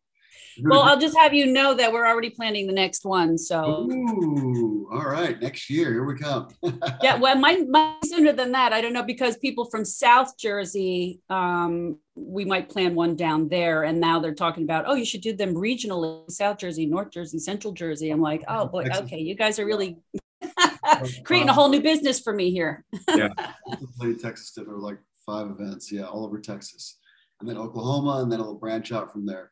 well 0.64 0.82
i'll 0.82 1.00
just 1.00 1.18
have 1.18 1.34
you 1.34 1.46
know 1.46 1.74
that 1.74 1.92
we're 1.92 2.08
already 2.08 2.30
planning 2.30 2.68
the 2.68 2.74
next 2.74 3.06
one 3.06 3.38
so 3.38 3.88
Ooh, 3.92 4.90
all 4.92 5.06
right. 5.06 5.40
Next 5.42 5.70
year, 5.70 5.92
here 5.92 6.06
we 6.06 6.16
come. 6.16 6.48
yeah 7.04 7.18
well 7.18 7.36
might, 7.36 7.68
might 7.68 8.02
be 8.02 8.08
sooner 8.08 8.32
than 8.34 8.52
that 8.52 8.74
i 8.74 8.82
don't 8.82 8.94
know 8.94 9.04
because 9.04 9.38
people 9.38 9.66
from 9.66 9.86
south 9.86 10.38
jersey 10.38 11.20
um, 11.30 11.98
we 12.16 12.46
might 12.46 12.70
plan 12.70 12.96
one 12.96 13.16
down 13.16 13.48
there 13.50 13.84
and 13.84 14.00
now 14.00 14.20
they're 14.20 14.34
talking 14.34 14.64
about 14.64 14.86
oh 14.88 14.96
you 14.96 15.06
should 15.06 15.22
do 15.22 15.34
them 15.34 15.54
regionally 15.54 16.30
south 16.32 16.58
jersey 16.58 16.86
north 16.86 17.12
jersey 17.12 17.40
central 17.40 17.74
jersey 17.74 18.10
i'm 18.10 18.22
like 18.22 18.44
oh 18.48 18.68
boy 18.68 18.84
Texas. 18.84 19.04
okay 19.04 19.20
you 19.20 19.36
guys 19.36 19.60
are 19.60 19.66
really 19.66 19.98
creating 21.24 21.50
a 21.50 21.54
whole 21.54 21.70
new 21.70 21.82
business 21.82 22.20
for 22.20 22.34
me 22.34 22.52
here 22.52 22.86
yeah, 23.16 23.30
Texas 24.22 24.52
did 24.52 24.66
there 24.66 24.74
were 24.74 24.80
like 24.80 24.98
five 25.28 25.52
events, 25.52 25.92
yeah, 25.92 26.04
all 26.04 26.26
over 26.26 26.40
Texas, 26.40 26.98
and 27.40 27.48
then 27.48 27.58
Oklahoma, 27.58 28.22
and 28.24 28.32
then 28.32 28.40
it'll 28.40 28.56
branch 28.56 28.92
out 28.92 29.12
from 29.12 29.26
there. 29.28 29.52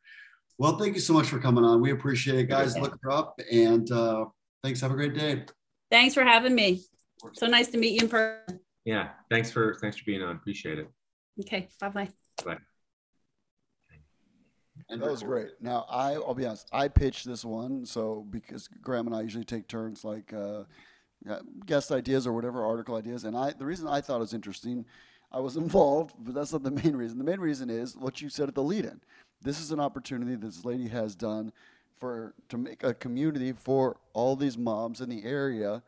Well, 0.57 0.77
thank 0.77 0.95
you 0.95 1.01
so 1.01 1.13
much 1.13 1.27
for 1.27 1.39
coming 1.39 1.63
on. 1.63 1.81
We 1.81 1.91
appreciate 1.91 2.39
it, 2.39 2.45
guys. 2.45 2.77
Look 2.77 2.97
her 3.03 3.11
up, 3.11 3.39
and 3.51 3.89
uh, 3.91 4.25
thanks. 4.63 4.79
Have 4.81 4.91
a 4.91 4.95
great 4.95 5.13
day. 5.13 5.43
Thanks 5.91 6.13
for 6.13 6.23
having 6.23 6.55
me. 6.55 6.83
So 7.33 7.47
nice 7.47 7.67
to 7.69 7.77
meet 7.77 7.93
you 7.93 8.01
in 8.01 8.09
person. 8.09 8.59
yeah 8.85 9.09
thanks 9.31 9.49
for 9.49 9.75
thanks 9.81 9.97
for 9.97 10.03
being 10.05 10.21
on 10.21 10.35
appreciate 10.35 10.77
it 10.77 10.87
Okay, 11.41 11.67
bye 11.81 11.89
bye. 11.89 12.09
Bye. 12.45 12.57
And 14.89 15.01
That 15.01 15.09
was 15.09 15.23
great. 15.23 15.49
Now 15.59 15.85
I, 15.89 16.13
I'll 16.13 16.35
be 16.35 16.45
honest. 16.45 16.69
I 16.71 16.87
pitched 16.87 17.25
this 17.25 17.43
one, 17.43 17.85
so 17.85 18.25
because 18.29 18.67
Graham 18.67 19.07
and 19.07 19.15
I 19.15 19.21
usually 19.21 19.43
take 19.43 19.67
turns, 19.67 20.03
like 20.05 20.31
uh, 20.33 20.63
guest 21.65 21.91
ideas 21.91 22.27
or 22.27 22.33
whatever 22.33 22.63
article 22.63 22.95
ideas, 22.95 23.23
and 23.23 23.35
I 23.35 23.51
the 23.51 23.65
reason 23.65 23.87
I 23.87 24.01
thought 24.01 24.17
it 24.17 24.19
was 24.19 24.33
interesting, 24.33 24.85
I 25.31 25.39
was 25.39 25.57
involved, 25.65 26.13
but 26.19 26.35
that's 26.35 26.53
not 26.53 26.63
the 26.63 26.71
main 26.71 26.95
reason. 26.95 27.17
The 27.17 27.23
main 27.23 27.39
reason 27.39 27.69
is 27.69 27.97
what 27.97 28.21
you 28.21 28.29
said 28.29 28.47
at 28.47 28.55
the 28.55 28.63
lead-in. 28.63 29.01
This 29.45 29.61
is 29.61 29.71
an 29.71 29.79
opportunity 29.79 30.35
this 30.35 30.65
lady 30.65 30.87
has 30.87 31.15
done 31.15 31.53
for 31.97 32.33
to 32.49 32.57
make 32.57 32.83
a 32.83 32.93
community 32.93 33.53
for 33.53 33.97
all 34.13 34.35
these 34.35 34.57
moms 34.57 34.99
in 34.99 35.07
the 35.09 35.23
area 35.23 35.83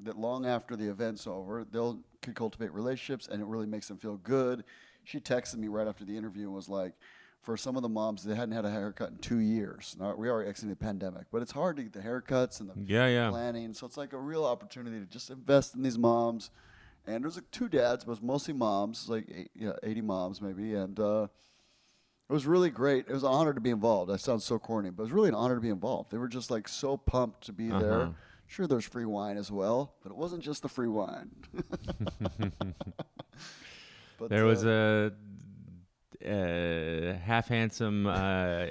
that 0.00 0.18
long 0.18 0.46
after 0.46 0.74
the 0.74 0.88
event's 0.88 1.26
over, 1.26 1.64
they'll 1.70 2.00
could 2.22 2.34
cultivate 2.34 2.72
relationships 2.72 3.28
and 3.30 3.42
it 3.42 3.44
really 3.46 3.66
makes 3.66 3.88
them 3.88 3.98
feel 3.98 4.16
good. 4.16 4.64
She 5.04 5.20
texted 5.20 5.56
me 5.56 5.68
right 5.68 5.86
after 5.86 6.04
the 6.04 6.16
interview 6.16 6.44
and 6.44 6.54
was 6.54 6.68
like, 6.70 6.94
for 7.42 7.58
some 7.58 7.76
of 7.76 7.82
the 7.82 7.90
moms, 7.90 8.24
they 8.24 8.34
hadn't 8.34 8.54
had 8.54 8.64
a 8.64 8.70
haircut 8.70 9.10
in 9.10 9.18
two 9.18 9.38
years. 9.38 9.94
Now, 10.00 10.14
we 10.14 10.30
are 10.30 10.42
exiting 10.42 10.70
the 10.70 10.76
pandemic, 10.76 11.26
but 11.30 11.42
it's 11.42 11.52
hard 11.52 11.76
to 11.76 11.82
get 11.82 11.92
the 11.92 12.00
haircuts 12.00 12.58
and 12.58 12.70
the 12.70 12.74
Yeah, 12.90 13.06
yeah. 13.06 13.28
planning. 13.28 13.74
So 13.74 13.86
it's 13.86 13.98
like 13.98 14.14
a 14.14 14.18
real 14.18 14.46
opportunity 14.46 14.98
to 14.98 15.04
just 15.04 15.28
invest 15.28 15.74
in 15.74 15.82
these 15.82 15.98
moms. 15.98 16.48
And 17.06 17.22
there's 17.22 17.34
like 17.34 17.50
two 17.50 17.68
dads, 17.68 18.06
but 18.06 18.12
it's 18.12 18.22
mostly 18.22 18.54
moms, 18.54 19.10
like 19.10 19.26
eight, 19.30 19.50
yeah, 19.54 19.72
80 19.82 20.00
moms 20.00 20.40
maybe. 20.40 20.74
And 20.74 20.98
uh, 20.98 21.26
it 22.28 22.32
was 22.32 22.46
really 22.46 22.70
great. 22.70 23.06
It 23.08 23.12
was 23.12 23.22
an 23.22 23.30
honor 23.30 23.52
to 23.54 23.60
be 23.60 23.70
involved. 23.70 24.10
That 24.10 24.20
sounds 24.20 24.44
so 24.44 24.58
corny, 24.58 24.90
but 24.90 25.02
it 25.02 25.06
was 25.06 25.12
really 25.12 25.28
an 25.28 25.34
honor 25.34 25.54
to 25.56 25.60
be 25.60 25.68
involved. 25.70 26.10
They 26.10 26.18
were 26.18 26.28
just 26.28 26.50
like 26.50 26.68
so 26.68 26.96
pumped 26.96 27.44
to 27.46 27.52
be 27.52 27.70
Uh-huh. 27.70 27.80
there. 27.80 28.14
Sure, 28.46 28.66
there's 28.66 28.84
free 28.84 29.06
wine 29.06 29.36
as 29.38 29.50
well, 29.50 29.94
but 30.02 30.10
it 30.12 30.16
wasn't 30.16 30.42
just 30.42 30.62
the 30.62 30.68
free 30.68 30.86
wine. 30.88 31.30
but 34.18 34.28
There 34.28 34.44
was 34.44 34.64
uh, 34.64 35.10
a, 36.22 37.10
a 37.10 37.14
half 37.14 37.48
handsome 37.48 38.06
uh, 38.06 38.66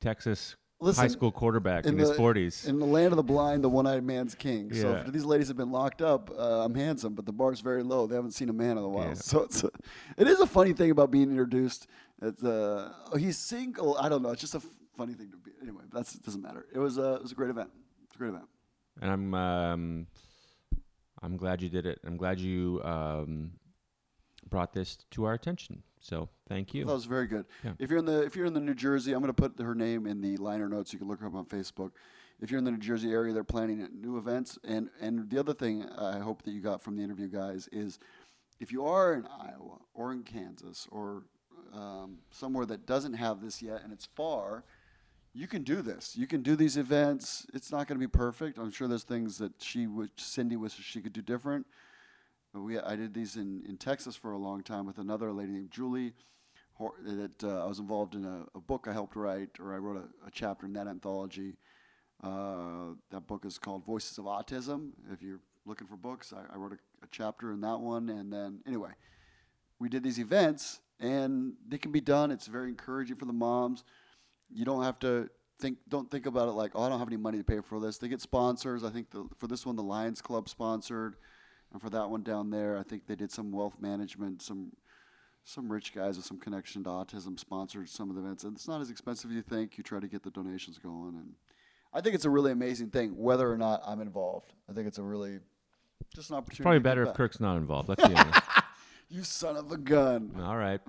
Texas 0.00 0.56
Listen, 0.80 1.02
high 1.02 1.08
school 1.08 1.30
quarterback 1.30 1.84
in, 1.84 1.92
in 1.94 1.98
his 1.98 2.10
40s. 2.12 2.66
In 2.66 2.78
the 2.78 2.86
land 2.86 3.12
of 3.12 3.16
the 3.16 3.22
blind, 3.22 3.62
the 3.62 3.68
one-eyed 3.68 4.02
man's 4.02 4.34
king. 4.34 4.72
So 4.72 4.92
Yeah. 4.92 5.00
if 5.06 5.12
these 5.12 5.24
ladies 5.24 5.48
have 5.48 5.56
been 5.56 5.70
locked 5.70 6.00
up, 6.00 6.30
uh, 6.30 6.64
I'm 6.64 6.74
handsome, 6.74 7.14
but 7.14 7.26
the 7.26 7.32
bar's 7.32 7.60
very 7.60 7.82
low. 7.82 8.06
They 8.06 8.14
haven't 8.14 8.30
seen 8.32 8.48
a 8.48 8.52
man 8.54 8.72
in 8.72 8.84
a 8.84 8.88
while. 8.88 9.08
Yeah. 9.08 9.14
So 9.14 9.42
it's 9.42 9.62
a, 9.62 9.70
it 10.16 10.26
is 10.26 10.40
a 10.40 10.46
funny 10.46 10.72
thing 10.72 10.90
about 10.90 11.10
being 11.10 11.28
introduced. 11.30 11.86
It's, 12.22 12.42
uh, 12.42 12.92
oh, 13.12 13.16
he's 13.18 13.36
single. 13.36 13.96
I 13.98 14.08
don't 14.08 14.22
know. 14.22 14.30
It's 14.30 14.40
just 14.40 14.54
a 14.54 14.58
f- 14.58 14.64
funny 14.96 15.12
thing 15.12 15.30
to 15.30 15.36
be. 15.36 15.50
Anyway, 15.62 15.82
that's 15.92 16.14
it 16.14 16.22
doesn't 16.24 16.40
matter. 16.42 16.66
It 16.72 16.78
was 16.78 16.96
a 16.96 17.14
it 17.16 17.22
was 17.22 17.32
a 17.32 17.34
great 17.34 17.50
event. 17.50 17.70
It's 18.04 18.14
a 18.14 18.18
great 18.18 18.28
event. 18.30 18.44
and 19.02 19.10
I'm 19.10 19.34
um, 19.34 20.06
I'm 21.22 21.36
glad 21.36 21.60
you 21.62 21.68
did 21.68 21.84
it. 21.86 21.98
I'm 22.06 22.16
glad 22.16 22.40
you 22.40 22.80
um, 22.84 23.52
brought 24.48 24.72
this 24.72 24.96
to 25.12 25.24
our 25.24 25.34
attention. 25.34 25.82
So 26.00 26.28
thank 26.48 26.74
you. 26.74 26.84
That 26.84 26.92
was 26.92 27.04
very 27.04 27.26
good. 27.26 27.46
Yeah. 27.62 27.72
If 27.78 27.90
you're 27.90 27.98
in 27.98 28.06
the 28.06 28.22
if 28.22 28.34
you're 28.34 28.46
in 28.46 28.54
the 28.54 28.60
New 28.60 28.74
Jersey, 28.74 29.12
I'm 29.12 29.20
going 29.20 29.32
to 29.32 29.48
put 29.48 29.58
her 29.64 29.74
name 29.74 30.06
in 30.06 30.20
the 30.20 30.36
liner 30.38 30.68
notes. 30.68 30.92
You 30.92 30.98
can 30.98 31.08
look 31.08 31.20
her 31.20 31.26
up 31.26 31.34
on 31.34 31.44
Facebook. 31.44 31.90
If 32.40 32.50
you're 32.50 32.58
in 32.58 32.64
the 32.64 32.70
New 32.70 32.78
Jersey 32.78 33.12
area, 33.12 33.34
they're 33.34 33.44
planning 33.44 33.86
new 33.92 34.16
events. 34.16 34.58
And 34.64 34.88
and 35.00 35.28
the 35.28 35.38
other 35.38 35.52
thing 35.52 35.86
I 35.96 36.18
hope 36.18 36.42
that 36.42 36.52
you 36.52 36.60
got 36.60 36.80
from 36.80 36.96
the 36.96 37.02
interview, 37.02 37.28
guys, 37.28 37.68
is 37.70 37.98
if 38.58 38.72
you 38.72 38.84
are 38.86 39.14
in 39.14 39.26
Iowa 39.26 39.78
or 39.94 40.12
in 40.12 40.22
Kansas 40.22 40.88
or 40.90 41.24
um, 41.74 42.18
somewhere 42.30 42.66
that 42.66 42.86
doesn't 42.86 43.14
have 43.14 43.42
this 43.42 43.62
yet 43.62 43.82
and 43.84 43.92
it's 43.92 44.06
far, 44.06 44.64
you 45.32 45.46
can 45.46 45.62
do 45.62 45.82
this. 45.82 46.16
You 46.16 46.26
can 46.26 46.42
do 46.42 46.56
these 46.56 46.76
events. 46.76 47.46
It's 47.54 47.70
not 47.70 47.86
going 47.86 48.00
to 48.00 48.06
be 48.06 48.10
perfect. 48.10 48.58
I'm 48.58 48.70
sure 48.70 48.88
there's 48.88 49.04
things 49.04 49.38
that 49.38 49.52
she 49.62 49.86
would, 49.86 50.16
Cindi 50.16 50.56
wishes 50.56 50.84
she 50.84 51.00
could 51.00 51.12
do 51.12 51.22
different. 51.22 51.66
We, 52.52 52.78
I 52.78 52.96
did 52.96 53.14
these 53.14 53.36
in, 53.36 53.62
in 53.68 53.76
Texas 53.76 54.16
for 54.16 54.32
a 54.32 54.38
long 54.38 54.62
time 54.62 54.86
with 54.86 54.98
another 54.98 55.32
lady 55.32 55.52
named 55.52 55.70
Julie. 55.70 56.14
That 57.04 57.44
uh, 57.44 57.62
I 57.62 57.66
was 57.66 57.78
involved 57.78 58.14
in 58.14 58.24
a, 58.24 58.46
a 58.54 58.60
book 58.60 58.86
I 58.88 58.94
helped 58.94 59.14
write, 59.14 59.50
or 59.60 59.74
I 59.74 59.76
wrote 59.76 59.98
a, 59.98 60.26
a 60.26 60.30
chapter 60.32 60.64
in 60.64 60.72
that 60.72 60.86
anthology. 60.86 61.58
Uh, 62.24 62.94
that 63.10 63.26
book 63.26 63.44
is 63.44 63.58
called 63.58 63.84
Voices 63.84 64.16
of 64.16 64.24
Autism. 64.24 64.92
If 65.12 65.22
you're 65.22 65.40
looking 65.66 65.86
for 65.86 65.96
books, 65.96 66.32
I, 66.32 66.54
I 66.54 66.56
wrote 66.56 66.72
a, 66.72 67.04
a 67.04 67.08
chapter 67.10 67.52
in 67.52 67.60
that 67.60 67.80
one. 67.80 68.08
And 68.08 68.32
then, 68.32 68.60
anyway, 68.66 68.92
we 69.78 69.90
did 69.90 70.02
these 70.02 70.18
events, 70.18 70.80
and 70.98 71.52
they 71.68 71.76
can 71.76 71.92
be 71.92 72.00
done. 72.00 72.30
It's 72.30 72.46
very 72.46 72.70
encouraging 72.70 73.16
for 73.16 73.26
the 73.26 73.32
moms. 73.34 73.84
You 74.50 74.64
don't 74.64 74.82
have 74.82 74.98
to 75.00 75.28
think. 75.60 75.78
Don't 75.86 76.10
think 76.10 76.24
about 76.24 76.48
it 76.48 76.52
like, 76.52 76.72
oh, 76.74 76.82
I 76.82 76.88
don't 76.88 76.98
have 76.98 77.08
any 77.08 77.18
money 77.18 77.36
to 77.36 77.44
pay 77.44 77.60
for 77.60 77.78
this. 77.78 77.98
They 77.98 78.08
get 78.08 78.22
sponsors. 78.22 78.84
I 78.84 78.90
think 78.90 79.10
the, 79.10 79.26
for 79.36 79.48
this 79.48 79.66
one, 79.66 79.76
the 79.76 79.82
Lions 79.82 80.22
Club 80.22 80.48
sponsored, 80.48 81.16
and 81.72 81.80
for 81.80 81.90
that 81.90 82.10
one 82.10 82.22
down 82.22 82.50
there, 82.50 82.76
I 82.76 82.82
think 82.82 83.06
they 83.06 83.16
did 83.16 83.30
some 83.30 83.52
wealth 83.52 83.76
management. 83.80 84.42
Some 84.42 84.72
some 85.44 85.72
rich 85.72 85.94
guys 85.94 86.16
with 86.16 86.26
some 86.26 86.38
connection 86.38 86.84
to 86.84 86.90
autism 86.90 87.38
sponsored 87.38 87.88
some 87.88 88.10
of 88.10 88.16
the 88.16 88.22
events, 88.22 88.44
and 88.44 88.54
it's 88.54 88.68
not 88.68 88.80
as 88.80 88.90
expensive 88.90 89.30
as 89.30 89.36
you 89.36 89.42
think. 89.42 89.78
You 89.78 89.84
try 89.84 89.98
to 89.98 90.08
get 90.08 90.22
the 90.22 90.30
donations 90.30 90.78
going, 90.78 91.14
and 91.16 91.34
I 91.92 92.00
think 92.00 92.14
it's 92.14 92.26
a 92.26 92.30
really 92.30 92.52
amazing 92.52 92.90
thing, 92.90 93.16
whether 93.16 93.50
or 93.50 93.56
not 93.56 93.82
I'm 93.86 94.00
involved. 94.00 94.52
I 94.68 94.72
think 94.72 94.86
it's 94.86 94.98
a 94.98 95.02
really 95.02 95.38
just 96.14 96.30
an 96.30 96.36
opportunity. 96.36 96.62
Probably 96.62 96.80
better 96.80 97.02
if 97.02 97.08
back. 97.08 97.16
Kirk's 97.16 97.40
not 97.40 97.56
involved. 97.56 97.88
Let's 97.88 98.06
be 98.06 98.14
honest. 98.14 98.40
You 99.12 99.24
son 99.24 99.56
of 99.56 99.72
a 99.72 99.76
gun. 99.76 100.40
All 100.40 100.56
right. 100.56 100.80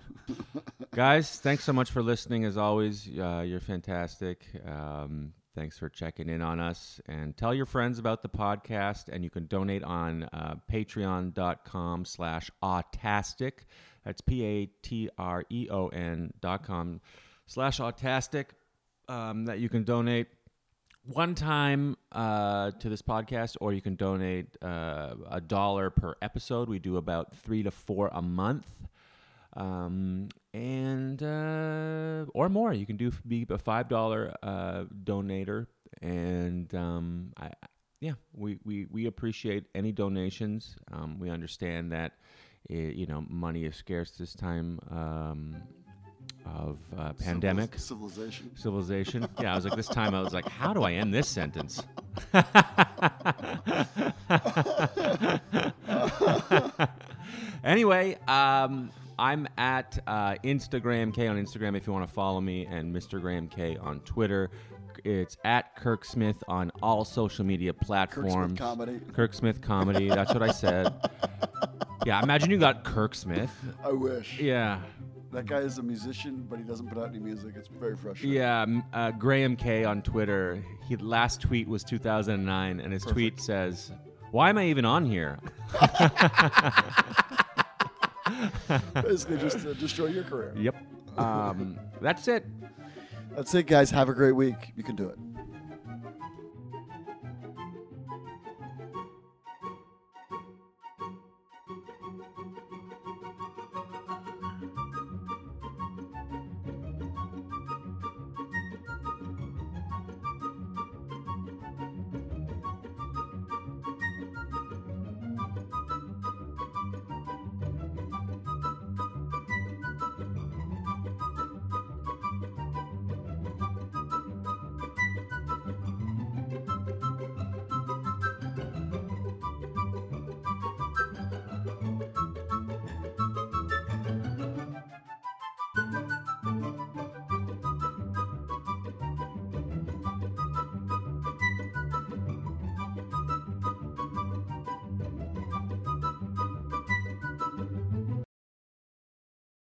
Guys, 0.93 1.39
thanks 1.39 1.63
so 1.63 1.73
much 1.73 1.89
for 1.89 2.03
listening. 2.03 2.45
As 2.45 2.55
always, 2.55 3.09
uh, 3.17 3.43
you're 3.43 3.59
fantastic. 3.59 4.45
Um, 4.63 5.33
thanks 5.55 5.77
for 5.77 5.89
checking 5.89 6.29
in 6.29 6.41
on 6.41 6.59
us. 6.59 6.99
And 7.07 7.35
tell 7.35 7.53
your 7.53 7.65
friends 7.65 7.99
about 7.99 8.21
the 8.21 8.29
podcast. 8.29 9.09
And 9.11 9.23
you 9.23 9.29
can 9.29 9.47
donate 9.47 9.83
on 9.83 10.23
uh, 10.33 10.55
patreon.com 10.71 12.05
slash 12.05 12.49
autastic. 12.63 13.51
That's 14.05 14.21
P-A-T-R-E-O-N 14.21 15.13
dot 16.39 16.63
com 16.63 17.01
slash 17.45 17.79
autastic. 17.79 18.45
Um, 19.09 19.45
that 19.45 19.59
you 19.59 19.67
can 19.67 19.83
donate 19.83 20.27
one 21.05 21.35
time 21.35 21.97
uh, 22.11 22.71
to 22.71 22.89
this 22.89 23.01
podcast, 23.01 23.57
or 23.59 23.73
you 23.73 23.81
can 23.81 23.95
donate 23.95 24.55
uh, 24.61 25.15
a 25.29 25.41
dollar 25.41 25.89
per 25.89 26.15
episode. 26.21 26.69
We 26.69 26.79
do 26.79 26.97
about 26.97 27.35
three 27.35 27.63
to 27.63 27.71
four 27.71 28.09
a 28.13 28.21
month, 28.21 28.67
um, 29.53 30.29
and 30.53 31.21
uh, 31.21 32.25
or 32.33 32.49
more. 32.49 32.73
You 32.73 32.85
can 32.85 32.97
do 32.97 33.11
be 33.27 33.45
a 33.49 33.57
five 33.57 33.89
dollar 33.89 34.33
uh, 34.43 34.85
donator, 35.03 35.67
and 36.01 36.73
um, 36.75 37.33
I, 37.37 37.51
yeah, 37.99 38.13
we, 38.33 38.59
we 38.63 38.87
we 38.89 39.05
appreciate 39.05 39.65
any 39.75 39.91
donations. 39.91 40.75
Um, 40.91 41.19
we 41.19 41.29
understand 41.29 41.91
that 41.91 42.13
i 42.69 42.73
you 42.73 43.07
know 43.07 43.25
money 43.27 43.65
is 43.65 43.75
scarce 43.75 44.11
this 44.11 44.33
time 44.33 44.79
um, 44.91 45.55
of 46.45 46.77
uh, 46.97 47.13
pandemic 47.13 47.77
Civilization. 47.77 48.51
civilization. 48.55 49.27
Yeah, 49.41 49.53
I 49.53 49.55
was 49.55 49.65
like, 49.65 49.75
this 49.75 49.87
time 49.87 50.13
I 50.13 50.21
was 50.21 50.33
like, 50.33 50.47
how 50.47 50.73
do 50.73 50.83
I 50.83 50.93
end 50.93 51.13
this 51.13 51.27
sentence? 51.27 51.81
anyway, 57.63 58.17
um, 58.27 58.91
I'm 59.21 59.47
at 59.59 59.99
uh, 60.07 60.33
Instagram 60.43 61.13
K 61.13 61.27
on 61.27 61.37
Instagram 61.37 61.77
if 61.77 61.85
you 61.85 61.93
want 61.93 62.07
to 62.07 62.13
follow 62.13 62.41
me, 62.41 62.65
and 62.65 62.93
Mr. 62.93 63.21
Graham 63.21 63.47
K 63.47 63.77
on 63.77 63.99
Twitter. 63.99 64.49
It's 65.03 65.37
at 65.45 65.75
Kirk 65.75 66.03
Smith 66.05 66.43
on 66.47 66.71
all 66.81 67.05
social 67.05 67.45
media 67.45 67.71
platforms. 67.71 68.33
Kirk 68.33 68.47
Smith 68.47 68.57
Comedy. 68.59 68.99
Kirk 69.13 69.33
Smith 69.35 69.61
comedy. 69.61 70.09
That's 70.09 70.33
what 70.33 70.43
I 70.43 70.51
said. 70.51 70.93
Yeah, 72.03 72.19
imagine 72.23 72.49
you 72.49 72.57
got 72.57 72.83
Kirk 72.83 73.13
Smith. 73.13 73.51
I 73.85 73.91
wish. 73.91 74.39
Yeah, 74.39 74.79
That 75.31 75.45
guy 75.45 75.59
is 75.59 75.77
a 75.77 75.83
musician, 75.83 76.47
but 76.49 76.57
he 76.57 76.65
doesn't 76.65 76.87
put 76.87 76.97
out 76.97 77.09
any 77.09 77.19
music. 77.19 77.53
It's 77.55 77.67
very 77.67 77.95
frustrating. 77.95 78.35
Yeah, 78.35 78.65
uh, 78.91 79.11
Graham 79.11 79.55
K 79.55 79.83
on 79.83 80.01
Twitter. 80.01 80.63
He 80.87 80.95
last 80.95 81.41
tweet 81.41 81.67
was 81.67 81.83
2009, 81.83 82.79
and 82.79 82.91
his 82.91 83.03
tweet 83.03 83.39
says, 83.39 83.91
"Why 84.31 84.49
am 84.49 84.57
I 84.57 84.65
even 84.65 84.83
on 84.83 85.05
here?" 85.05 85.37
Basically, 88.93 89.37
just 89.37 89.63
destroy 89.79 90.07
your 90.07 90.23
career. 90.23 90.53
yep. 90.55 90.75
Um, 91.17 91.77
that's 92.01 92.27
it. 92.27 92.45
That's 93.35 93.53
it, 93.55 93.63
guys. 93.67 93.91
Have 93.91 94.09
a 94.09 94.13
great 94.13 94.33
week. 94.33 94.73
You 94.75 94.83
can 94.83 94.95
do 94.95 95.07
it. 95.09 95.17